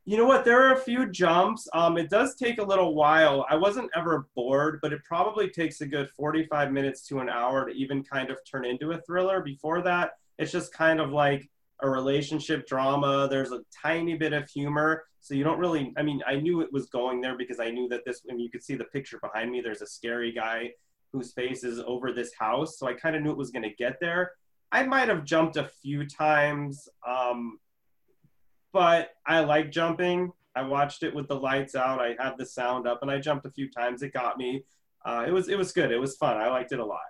You 0.07 0.17
know 0.17 0.25
what? 0.25 0.45
There 0.45 0.67
are 0.67 0.73
a 0.73 0.81
few 0.81 1.11
jumps. 1.11 1.69
Um, 1.75 1.99
it 1.99 2.09
does 2.09 2.35
take 2.35 2.59
a 2.59 2.63
little 2.63 2.95
while. 2.95 3.47
I 3.49 3.57
wasn't 3.57 3.91
ever 3.95 4.27
bored, 4.35 4.79
but 4.81 4.93
it 4.93 5.05
probably 5.05 5.49
takes 5.49 5.81
a 5.83 5.87
good 5.87 6.11
45 6.11 6.73
minutes 6.73 7.07
to 7.09 7.21
an 7.21 7.29
hour 7.29 7.69
to 7.69 7.73
even 7.73 8.03
kind 8.03 8.31
of 8.31 8.39
turn 8.51 8.65
into 8.65 8.93
a 8.93 9.01
thriller. 9.03 9.43
Before 9.43 9.83
that, 9.83 10.13
it's 10.39 10.51
just 10.51 10.73
kind 10.73 10.99
of 10.99 11.11
like 11.11 11.49
a 11.83 11.91
relationship 11.91 12.67
drama. 12.67 13.29
There's 13.31 13.53
a 13.53 13.61
tiny 13.83 14.17
bit 14.17 14.33
of 14.33 14.49
humor. 14.49 15.05
So 15.21 15.35
you 15.35 15.45
don't 15.45 15.59
really, 15.59 15.93
I 15.97 16.03
mean, 16.03 16.21
I 16.27 16.37
knew 16.37 16.63
it 16.63 16.73
was 16.73 16.87
going 16.87 17.21
there 17.21 17.37
because 17.37 17.61
I 17.61 17.71
knew 17.71 17.87
that 17.91 18.05
this, 18.07 18.23
and 18.27 18.41
you 18.41 18.51
could 18.51 18.65
see 18.65 18.75
the 18.75 18.85
picture 18.85 19.21
behind 19.21 19.53
me, 19.53 19.61
there's 19.61 19.83
a 19.83 19.87
scary 19.87 20.33
guy 20.33 20.71
whose 21.13 21.33
face 21.33 21.63
is 21.63 21.81
over 21.81 22.13
this 22.13 22.33
house. 22.37 22.79
So 22.79 22.89
I 22.89 22.95
kind 22.95 23.15
of 23.15 23.23
knew 23.23 23.31
it 23.31 23.37
was 23.37 23.51
going 23.51 23.69
to 23.69 23.75
get 23.77 24.01
there. 24.01 24.33
I 24.73 24.85
might 24.85 25.09
have 25.09 25.25
jumped 25.25 25.59
a 25.59 25.71
few 25.83 26.07
times. 26.07 26.89
Um, 27.07 27.59
but 28.73 29.11
I 29.27 29.41
like 29.41 29.71
jumping. 29.71 30.33
I 30.55 30.63
watched 30.63 31.03
it 31.03 31.15
with 31.15 31.29
the 31.29 31.37
lights 31.37 31.75
out. 31.75 32.01
I 32.01 32.17
had 32.19 32.37
the 32.37 32.47
sound 32.47 32.87
up, 32.87 33.01
and 33.03 33.11
I 33.11 33.19
jumped 33.19 33.47
a 33.47 33.51
few 33.51 33.71
times. 33.71 34.03
It 34.03 34.13
got 34.13 34.39
me. 34.39 34.65
Uh, 35.05 35.25
it 35.27 35.33
was 35.33 35.49
it 35.49 35.59
was 35.59 35.73
good. 35.73 35.91
It 35.91 35.99
was 35.99 36.17
fun. 36.17 36.37
I 36.37 36.49
liked 36.49 36.73
it 36.73 36.79
a 36.79 36.85
lot. 36.85 37.01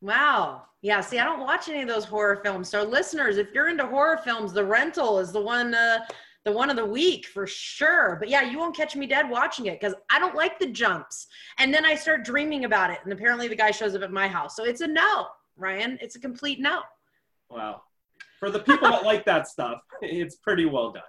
Wow. 0.00 0.62
Yeah. 0.82 1.00
See, 1.00 1.18
I 1.18 1.24
don't 1.24 1.40
watch 1.40 1.68
any 1.68 1.82
of 1.82 1.88
those 1.88 2.04
horror 2.04 2.40
films. 2.42 2.68
So, 2.68 2.82
listeners, 2.82 3.36
if 3.36 3.48
you're 3.52 3.68
into 3.68 3.86
horror 3.86 4.18
films, 4.24 4.52
The 4.52 4.64
Rental 4.64 5.18
is 5.18 5.30
the 5.30 5.40
one, 5.40 5.74
uh, 5.74 6.00
the 6.44 6.52
one 6.52 6.70
of 6.70 6.76
the 6.76 6.84
week 6.84 7.26
for 7.26 7.46
sure. 7.46 8.16
But 8.18 8.30
yeah, 8.30 8.42
you 8.42 8.58
won't 8.58 8.74
catch 8.74 8.96
me 8.96 9.06
dead 9.06 9.28
watching 9.28 9.66
it 9.66 9.78
because 9.78 9.94
I 10.10 10.18
don't 10.18 10.34
like 10.34 10.58
the 10.58 10.68
jumps. 10.68 11.26
And 11.58 11.72
then 11.72 11.84
I 11.84 11.94
start 11.94 12.24
dreaming 12.24 12.64
about 12.64 12.90
it, 12.90 13.00
and 13.04 13.12
apparently 13.12 13.46
the 13.46 13.56
guy 13.56 13.70
shows 13.70 13.94
up 13.94 14.02
at 14.02 14.10
my 14.10 14.26
house. 14.26 14.56
So 14.56 14.64
it's 14.64 14.80
a 14.80 14.86
no, 14.86 15.26
Ryan. 15.56 15.98
It's 16.00 16.16
a 16.16 16.20
complete 16.20 16.60
no. 16.60 16.80
Wow. 17.50 17.82
For 18.40 18.50
the 18.50 18.60
people 18.60 18.90
that 18.90 19.04
like 19.04 19.24
that 19.26 19.46
stuff, 19.46 19.80
it's 20.00 20.36
pretty 20.36 20.64
well 20.64 20.92
done. 20.92 21.02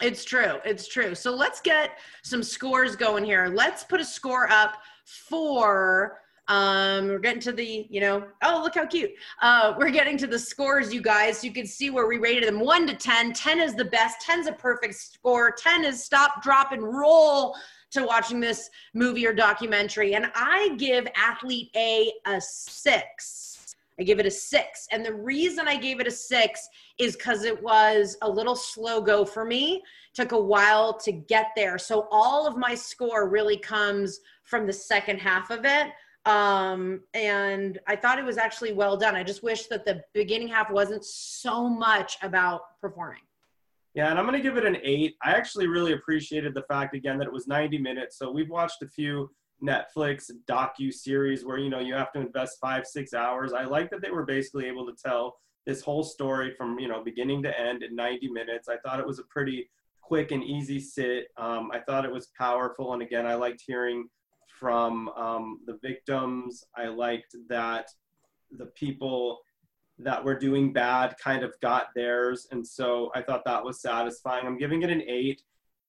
It's 0.00 0.24
true. 0.24 0.54
It's 0.64 0.88
true. 0.88 1.14
So 1.14 1.34
let's 1.34 1.60
get 1.60 1.98
some 2.22 2.42
scores 2.42 2.96
going 2.96 3.24
here. 3.24 3.52
Let's 3.54 3.84
put 3.84 4.00
a 4.00 4.04
score 4.04 4.50
up 4.50 4.78
for 5.04 6.18
um 6.48 7.08
we're 7.08 7.18
getting 7.18 7.40
to 7.40 7.52
the 7.52 7.86
you 7.90 8.00
know 8.00 8.24
oh 8.42 8.62
look 8.62 8.74
how 8.74 8.86
cute 8.86 9.10
uh 9.42 9.74
we're 9.78 9.90
getting 9.90 10.16
to 10.16 10.26
the 10.26 10.38
scores 10.38 10.92
you 10.94 11.02
guys 11.02 11.44
you 11.44 11.52
can 11.52 11.66
see 11.66 11.90
where 11.90 12.06
we 12.06 12.16
rated 12.16 12.48
them 12.48 12.58
1 12.58 12.86
to 12.86 12.96
10 12.96 13.34
10 13.34 13.60
is 13.60 13.74
the 13.74 13.84
best 13.84 14.26
10's 14.26 14.46
a 14.46 14.52
perfect 14.52 14.94
score 14.94 15.50
10 15.50 15.84
is 15.84 16.02
stop 16.02 16.42
drop 16.42 16.72
and 16.72 16.82
roll 16.82 17.54
to 17.90 18.02
watching 18.02 18.40
this 18.40 18.70
movie 18.94 19.26
or 19.26 19.34
documentary 19.34 20.14
and 20.14 20.30
i 20.34 20.74
give 20.78 21.06
athlete 21.16 21.68
a 21.76 22.10
a 22.26 22.40
6 22.40 23.57
i 23.98 24.02
give 24.02 24.18
it 24.18 24.26
a 24.26 24.30
6 24.30 24.86
and 24.92 25.04
the 25.04 25.14
reason 25.14 25.68
i 25.68 25.76
gave 25.76 26.00
it 26.00 26.06
a 26.06 26.10
6 26.10 26.68
is 26.98 27.16
because 27.16 27.44
it 27.44 27.62
was 27.62 28.16
a 28.22 28.30
little 28.30 28.56
slow 28.56 29.00
go 29.00 29.24
for 29.24 29.44
me. 29.44 29.82
Took 30.14 30.32
a 30.32 30.40
while 30.40 30.98
to 30.98 31.12
get 31.12 31.48
there. 31.54 31.78
So 31.78 32.08
all 32.10 32.46
of 32.46 32.56
my 32.56 32.74
score 32.74 33.28
really 33.28 33.56
comes 33.56 34.20
from 34.44 34.66
the 34.66 34.72
second 34.72 35.18
half 35.18 35.50
of 35.50 35.64
it. 35.64 35.88
Um 36.26 37.00
and 37.14 37.78
i 37.86 37.94
thought 37.94 38.18
it 38.18 38.24
was 38.24 38.38
actually 38.38 38.72
well 38.72 38.96
done. 38.96 39.14
I 39.14 39.22
just 39.22 39.42
wish 39.42 39.66
that 39.68 39.84
the 39.84 40.02
beginning 40.12 40.48
half 40.48 40.70
wasn't 40.70 41.04
so 41.04 41.68
much 41.68 42.16
about 42.22 42.62
performing. 42.80 43.22
Yeah, 43.94 44.10
and 44.10 44.18
I'm 44.18 44.26
gonna 44.26 44.40
give 44.40 44.56
it 44.56 44.66
an 44.66 44.78
eight. 44.82 45.16
I 45.22 45.32
actually 45.32 45.68
really 45.68 45.92
appreciated 45.92 46.54
the 46.54 46.62
fact 46.62 46.94
again 46.94 47.18
that 47.18 47.26
it 47.26 47.32
was 47.32 47.46
90 47.46 47.78
minutes. 47.78 48.18
So 48.18 48.30
we've 48.30 48.50
watched 48.50 48.82
a 48.82 48.88
few 48.88 49.30
Netflix 49.62 50.30
docu 50.48 50.92
series 50.92 51.44
where 51.44 51.58
you 51.58 51.70
know 51.70 51.80
you 51.80 51.94
have 51.94 52.12
to 52.12 52.20
invest 52.20 52.58
five, 52.60 52.86
six 52.86 53.14
hours. 53.14 53.52
I 53.52 53.64
like 53.64 53.90
that 53.90 54.02
they 54.02 54.10
were 54.10 54.24
basically 54.24 54.66
able 54.66 54.86
to 54.86 54.94
tell 55.04 55.36
this 55.66 55.82
whole 55.82 56.04
story 56.04 56.54
from 56.56 56.78
you 56.78 56.88
know 56.88 57.02
beginning 57.02 57.42
to 57.42 57.60
end 57.60 57.82
in 57.82 57.94
90 57.94 58.28
minutes. 58.28 58.68
I 58.68 58.76
thought 58.78 59.00
it 59.00 59.06
was 59.06 59.18
a 59.18 59.24
pretty 59.24 59.68
quick 60.00 60.30
and 60.30 60.42
easy 60.42 60.80
sit. 60.80 61.28
Um, 61.36 61.70
I 61.72 61.80
thought 61.80 62.04
it 62.04 62.12
was 62.12 62.28
powerful, 62.38 62.94
and 62.94 63.02
again, 63.02 63.26
I 63.26 63.34
liked 63.34 63.62
hearing 63.66 64.08
from 64.58 65.08
um, 65.10 65.60
the 65.66 65.78
victims. 65.82 66.64
I 66.76 66.86
liked 66.86 67.34
that 67.48 67.88
the 68.50 68.66
people 68.66 69.40
that 69.98 70.24
were 70.24 70.38
doing 70.38 70.72
bad 70.72 71.16
kind 71.22 71.42
of 71.42 71.54
got 71.60 71.88
theirs. 71.94 72.46
And 72.50 72.66
so 72.66 73.10
I 73.14 73.22
thought 73.22 73.44
that 73.44 73.64
was 73.64 73.80
satisfying. 73.80 74.46
I'm 74.46 74.58
giving 74.58 74.82
it 74.82 74.90
an 74.90 75.02
eight. 75.02 75.42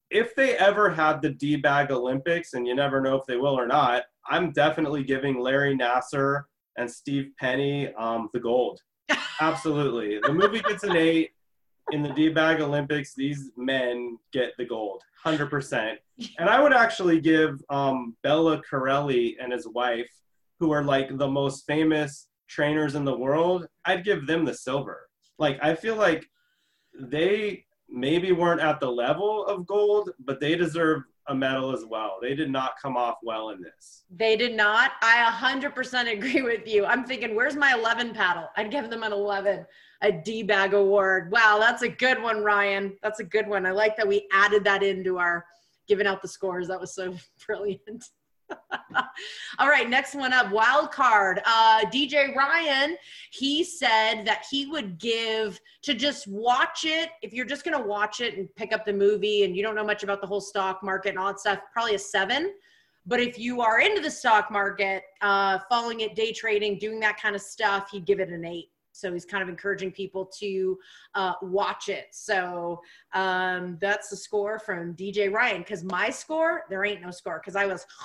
If 0.09 0.35
they 0.35 0.57
ever 0.57 0.89
had 0.89 1.21
the 1.21 1.29
D 1.29 1.55
bag 1.55 1.91
Olympics, 1.91 2.53
and 2.53 2.65
you 2.65 2.75
never 2.75 3.01
know 3.01 3.15
if 3.15 3.25
they 3.27 3.37
will 3.37 3.57
or 3.59 3.67
not, 3.67 4.03
I'm 4.27 4.51
definitely 4.51 5.03
giving 5.03 5.39
Larry 5.39 5.75
Nassar 5.75 6.43
and 6.77 6.89
Steve 6.89 7.31
Penny 7.39 7.93
um, 7.93 8.29
the 8.33 8.39
gold. 8.39 8.79
Absolutely. 9.41 10.19
The 10.21 10.33
movie 10.33 10.61
gets 10.61 10.83
an 10.83 10.95
eight. 10.95 11.31
In 11.91 12.03
the 12.03 12.13
D 12.13 12.29
bag 12.29 12.61
Olympics, 12.61 13.15
these 13.15 13.49
men 13.57 14.19
get 14.31 14.51
the 14.59 14.65
gold, 14.65 15.01
100%. 15.25 15.95
And 16.37 16.47
I 16.47 16.61
would 16.61 16.71
actually 16.71 17.19
give 17.19 17.59
um, 17.71 18.15
Bela 18.21 18.61
Karolyi 18.61 19.37
and 19.41 19.51
his 19.51 19.67
wife, 19.67 20.09
who 20.59 20.71
are 20.71 20.83
like 20.83 21.17
the 21.17 21.27
most 21.27 21.65
famous 21.65 22.27
trainers 22.49 22.95
in 22.95 23.05
the 23.05 23.17
world, 23.17 23.67
I'd 23.85 24.03
give 24.03 24.27
them 24.27 24.43
the 24.43 24.53
silver. 24.53 25.09
Like 25.37 25.57
I 25.63 25.75
feel 25.75 25.95
like 25.95 26.25
they 26.99 27.65
maybe 27.91 28.31
weren't 28.31 28.61
at 28.61 28.79
the 28.79 28.89
level 28.89 29.45
of 29.45 29.65
gold, 29.65 30.11
but 30.19 30.39
they 30.39 30.55
deserve 30.55 31.03
a 31.27 31.35
medal 31.35 31.71
as 31.71 31.85
well. 31.85 32.17
They 32.21 32.35
did 32.35 32.49
not 32.49 32.73
come 32.81 32.97
off 32.97 33.17
well 33.23 33.49
in 33.49 33.61
this. 33.61 34.03
They 34.09 34.35
did 34.35 34.55
not. 34.55 34.91
I 35.01 35.29
100% 35.31 36.11
agree 36.17 36.41
with 36.41 36.67
you. 36.67 36.85
I'm 36.85 37.05
thinking, 37.05 37.35
where's 37.35 37.55
my 37.55 37.73
11 37.73 38.13
paddle? 38.13 38.49
I'd 38.57 38.71
give 38.71 38.89
them 38.89 39.03
an 39.03 39.13
11, 39.13 39.65
a 40.01 40.11
D 40.11 40.43
bag 40.43 40.73
award. 40.73 41.31
Wow, 41.31 41.57
that's 41.59 41.83
a 41.83 41.89
good 41.89 42.21
one, 42.21 42.43
Ryan. 42.43 42.97
That's 43.03 43.19
a 43.19 43.23
good 43.23 43.47
one. 43.47 43.65
I 43.65 43.71
like 43.71 43.95
that 43.97 44.07
we 44.07 44.27
added 44.31 44.63
that 44.63 44.83
into 44.83 45.17
our 45.17 45.45
giving 45.87 46.07
out 46.07 46.21
the 46.21 46.27
scores. 46.27 46.67
That 46.67 46.79
was 46.79 46.93
so 46.93 47.15
brilliant. 47.45 48.05
All 49.59 49.67
right, 49.67 49.89
next 49.89 50.15
one 50.15 50.33
up, 50.33 50.51
wild 50.51 50.91
card. 50.91 51.41
Uh, 51.45 51.81
DJ 51.85 52.35
Ryan, 52.35 52.97
he 53.31 53.63
said 53.63 54.23
that 54.25 54.45
he 54.49 54.65
would 54.67 54.97
give 54.97 55.59
to 55.83 55.93
just 55.93 56.27
watch 56.27 56.85
it. 56.85 57.09
If 57.21 57.33
you're 57.33 57.45
just 57.45 57.63
gonna 57.63 57.85
watch 57.85 58.21
it 58.21 58.37
and 58.37 58.53
pick 58.55 58.73
up 58.73 58.85
the 58.85 58.93
movie 58.93 59.43
and 59.43 59.55
you 59.55 59.63
don't 59.63 59.75
know 59.75 59.83
much 59.83 60.03
about 60.03 60.21
the 60.21 60.27
whole 60.27 60.41
stock 60.41 60.81
market 60.83 61.09
and 61.09 61.19
all 61.19 61.27
that 61.27 61.39
stuff, 61.39 61.59
probably 61.73 61.95
a 61.95 61.99
seven. 61.99 62.53
But 63.05 63.19
if 63.19 63.39
you 63.39 63.61
are 63.61 63.79
into 63.79 64.01
the 64.01 64.11
stock 64.11 64.51
market, 64.51 65.03
uh, 65.21 65.59
following 65.69 66.01
it, 66.01 66.15
day 66.15 66.31
trading, 66.31 66.77
doing 66.77 66.99
that 66.99 67.19
kind 67.19 67.35
of 67.35 67.41
stuff, 67.41 67.89
he'd 67.91 68.05
give 68.05 68.19
it 68.19 68.29
an 68.29 68.45
eight. 68.45 68.69
So 68.99 69.13
he's 69.13 69.25
kind 69.25 69.41
of 69.41 69.49
encouraging 69.49 69.91
people 69.91 70.25
to 70.39 70.77
uh, 71.15 71.33
watch 71.41 71.89
it. 71.89 72.07
So 72.11 72.81
um, 73.13 73.77
that's 73.79 74.09
the 74.09 74.17
score 74.17 74.59
from 74.59 74.95
DJ 74.95 75.31
Ryan. 75.31 75.61
Because 75.61 75.83
my 75.83 76.09
score, 76.09 76.63
there 76.69 76.85
ain't 76.85 77.01
no 77.01 77.11
score. 77.11 77.41
Because 77.43 77.55
I 77.55 77.65
was. 77.65 77.85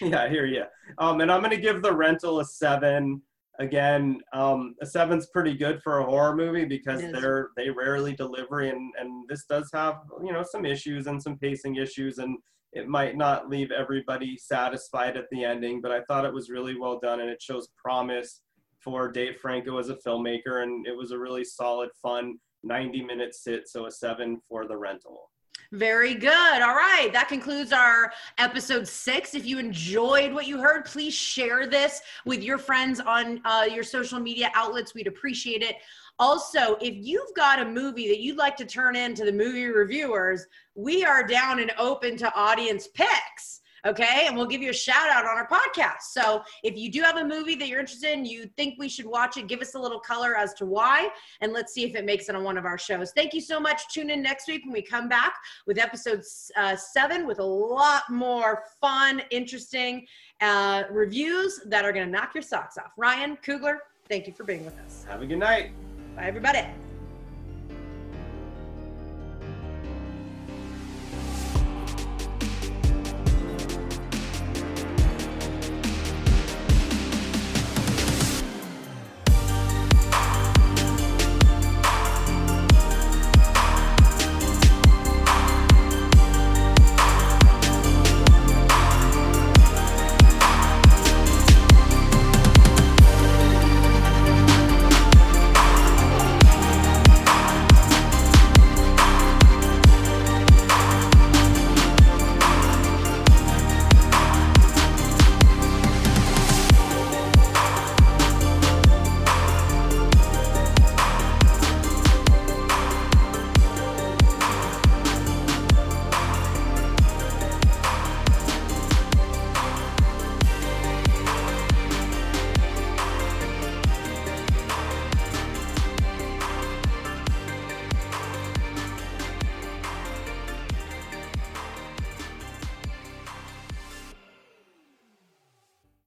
yeah, 0.00 0.24
I 0.24 0.28
hear 0.28 0.46
you. 0.46 0.64
Um, 0.98 1.20
and 1.20 1.30
I'm 1.30 1.40
going 1.40 1.50
to 1.50 1.60
give 1.60 1.82
the 1.82 1.94
rental 1.94 2.40
a 2.40 2.44
seven. 2.44 3.22
Again, 3.60 4.20
um, 4.32 4.74
a 4.82 4.86
seven's 4.86 5.28
pretty 5.28 5.54
good 5.54 5.80
for 5.82 5.98
a 5.98 6.04
horror 6.04 6.34
movie 6.34 6.64
because 6.64 7.00
they're 7.00 7.50
they 7.56 7.70
rarely 7.70 8.12
deliver, 8.12 8.60
and 8.60 8.92
and 8.98 9.28
this 9.28 9.44
does 9.48 9.70
have 9.72 10.00
you 10.24 10.32
know 10.32 10.42
some 10.42 10.66
issues 10.66 11.06
and 11.06 11.22
some 11.22 11.38
pacing 11.38 11.76
issues, 11.76 12.18
and 12.18 12.36
it 12.72 12.88
might 12.88 13.16
not 13.16 13.48
leave 13.48 13.70
everybody 13.70 14.36
satisfied 14.36 15.16
at 15.16 15.26
the 15.30 15.44
ending. 15.44 15.80
But 15.80 15.92
I 15.92 16.00
thought 16.08 16.24
it 16.24 16.34
was 16.34 16.50
really 16.50 16.76
well 16.76 16.98
done, 16.98 17.20
and 17.20 17.30
it 17.30 17.40
shows 17.40 17.68
promise 17.76 18.40
for 18.84 19.10
Dave 19.10 19.38
Franco 19.38 19.78
as 19.78 19.88
a 19.88 19.96
filmmaker, 19.96 20.62
and 20.62 20.86
it 20.86 20.96
was 20.96 21.10
a 21.10 21.18
really 21.18 21.42
solid, 21.42 21.88
fun 22.00 22.38
90 22.62 23.02
minute 23.02 23.34
sit. 23.34 23.68
So 23.68 23.86
a 23.86 23.90
seven 23.90 24.40
for 24.48 24.66
the 24.66 24.76
rental. 24.76 25.30
Very 25.72 26.14
good. 26.14 26.62
All 26.62 26.74
right. 26.74 27.10
That 27.12 27.28
concludes 27.28 27.72
our 27.72 28.12
episode 28.38 28.86
six. 28.86 29.34
If 29.34 29.44
you 29.44 29.58
enjoyed 29.58 30.32
what 30.32 30.46
you 30.46 30.60
heard, 30.60 30.84
please 30.84 31.14
share 31.14 31.66
this 31.66 32.00
with 32.24 32.42
your 32.42 32.58
friends 32.58 33.00
on 33.00 33.40
uh, 33.44 33.66
your 33.72 33.82
social 33.82 34.20
media 34.20 34.52
outlets. 34.54 34.94
We'd 34.94 35.08
appreciate 35.08 35.62
it. 35.62 35.76
Also, 36.20 36.76
if 36.80 36.94
you've 36.94 37.34
got 37.34 37.60
a 37.60 37.64
movie 37.64 38.06
that 38.08 38.20
you'd 38.20 38.36
like 38.36 38.56
to 38.58 38.64
turn 38.64 38.94
in 38.94 39.14
to 39.14 39.24
the 39.24 39.32
movie 39.32 39.66
reviewers, 39.66 40.46
we 40.76 41.04
are 41.04 41.26
down 41.26 41.58
and 41.58 41.72
open 41.76 42.16
to 42.18 42.32
audience 42.34 42.86
picks 42.86 43.62
okay? 43.84 44.26
And 44.26 44.36
we'll 44.36 44.46
give 44.46 44.62
you 44.62 44.70
a 44.70 44.74
shout 44.74 45.08
out 45.10 45.24
on 45.24 45.36
our 45.36 45.48
podcast. 45.48 46.02
So 46.10 46.42
if 46.62 46.76
you 46.76 46.90
do 46.90 47.02
have 47.02 47.16
a 47.16 47.24
movie 47.24 47.54
that 47.56 47.68
you're 47.68 47.80
interested 47.80 48.12
in, 48.12 48.24
you 48.24 48.46
think 48.56 48.76
we 48.78 48.88
should 48.88 49.06
watch 49.06 49.36
it, 49.36 49.46
give 49.46 49.60
us 49.60 49.74
a 49.74 49.78
little 49.78 50.00
color 50.00 50.36
as 50.36 50.54
to 50.54 50.66
why, 50.66 51.08
and 51.40 51.52
let's 51.52 51.72
see 51.72 51.84
if 51.84 51.94
it 51.94 52.04
makes 52.04 52.28
it 52.28 52.36
on 52.36 52.44
one 52.44 52.56
of 52.56 52.64
our 52.64 52.78
shows. 52.78 53.12
Thank 53.12 53.34
you 53.34 53.40
so 53.40 53.60
much. 53.60 53.82
Tune 53.92 54.10
in 54.10 54.22
next 54.22 54.48
week 54.48 54.64
when 54.64 54.72
we 54.72 54.82
come 54.82 55.08
back 55.08 55.34
with 55.66 55.78
episode 55.78 56.22
uh, 56.56 56.76
seven 56.76 57.26
with 57.26 57.38
a 57.38 57.44
lot 57.44 58.02
more 58.10 58.64
fun, 58.80 59.22
interesting 59.30 60.06
uh, 60.40 60.84
reviews 60.90 61.60
that 61.66 61.84
are 61.84 61.92
going 61.92 62.06
to 62.06 62.12
knock 62.12 62.34
your 62.34 62.42
socks 62.42 62.78
off. 62.78 62.92
Ryan 62.96 63.36
Coogler, 63.44 63.78
thank 64.08 64.26
you 64.26 64.32
for 64.32 64.44
being 64.44 64.64
with 64.64 64.78
us. 64.80 65.04
Have 65.08 65.22
a 65.22 65.26
good 65.26 65.38
night. 65.38 65.72
Bye, 66.16 66.24
everybody. 66.24 66.66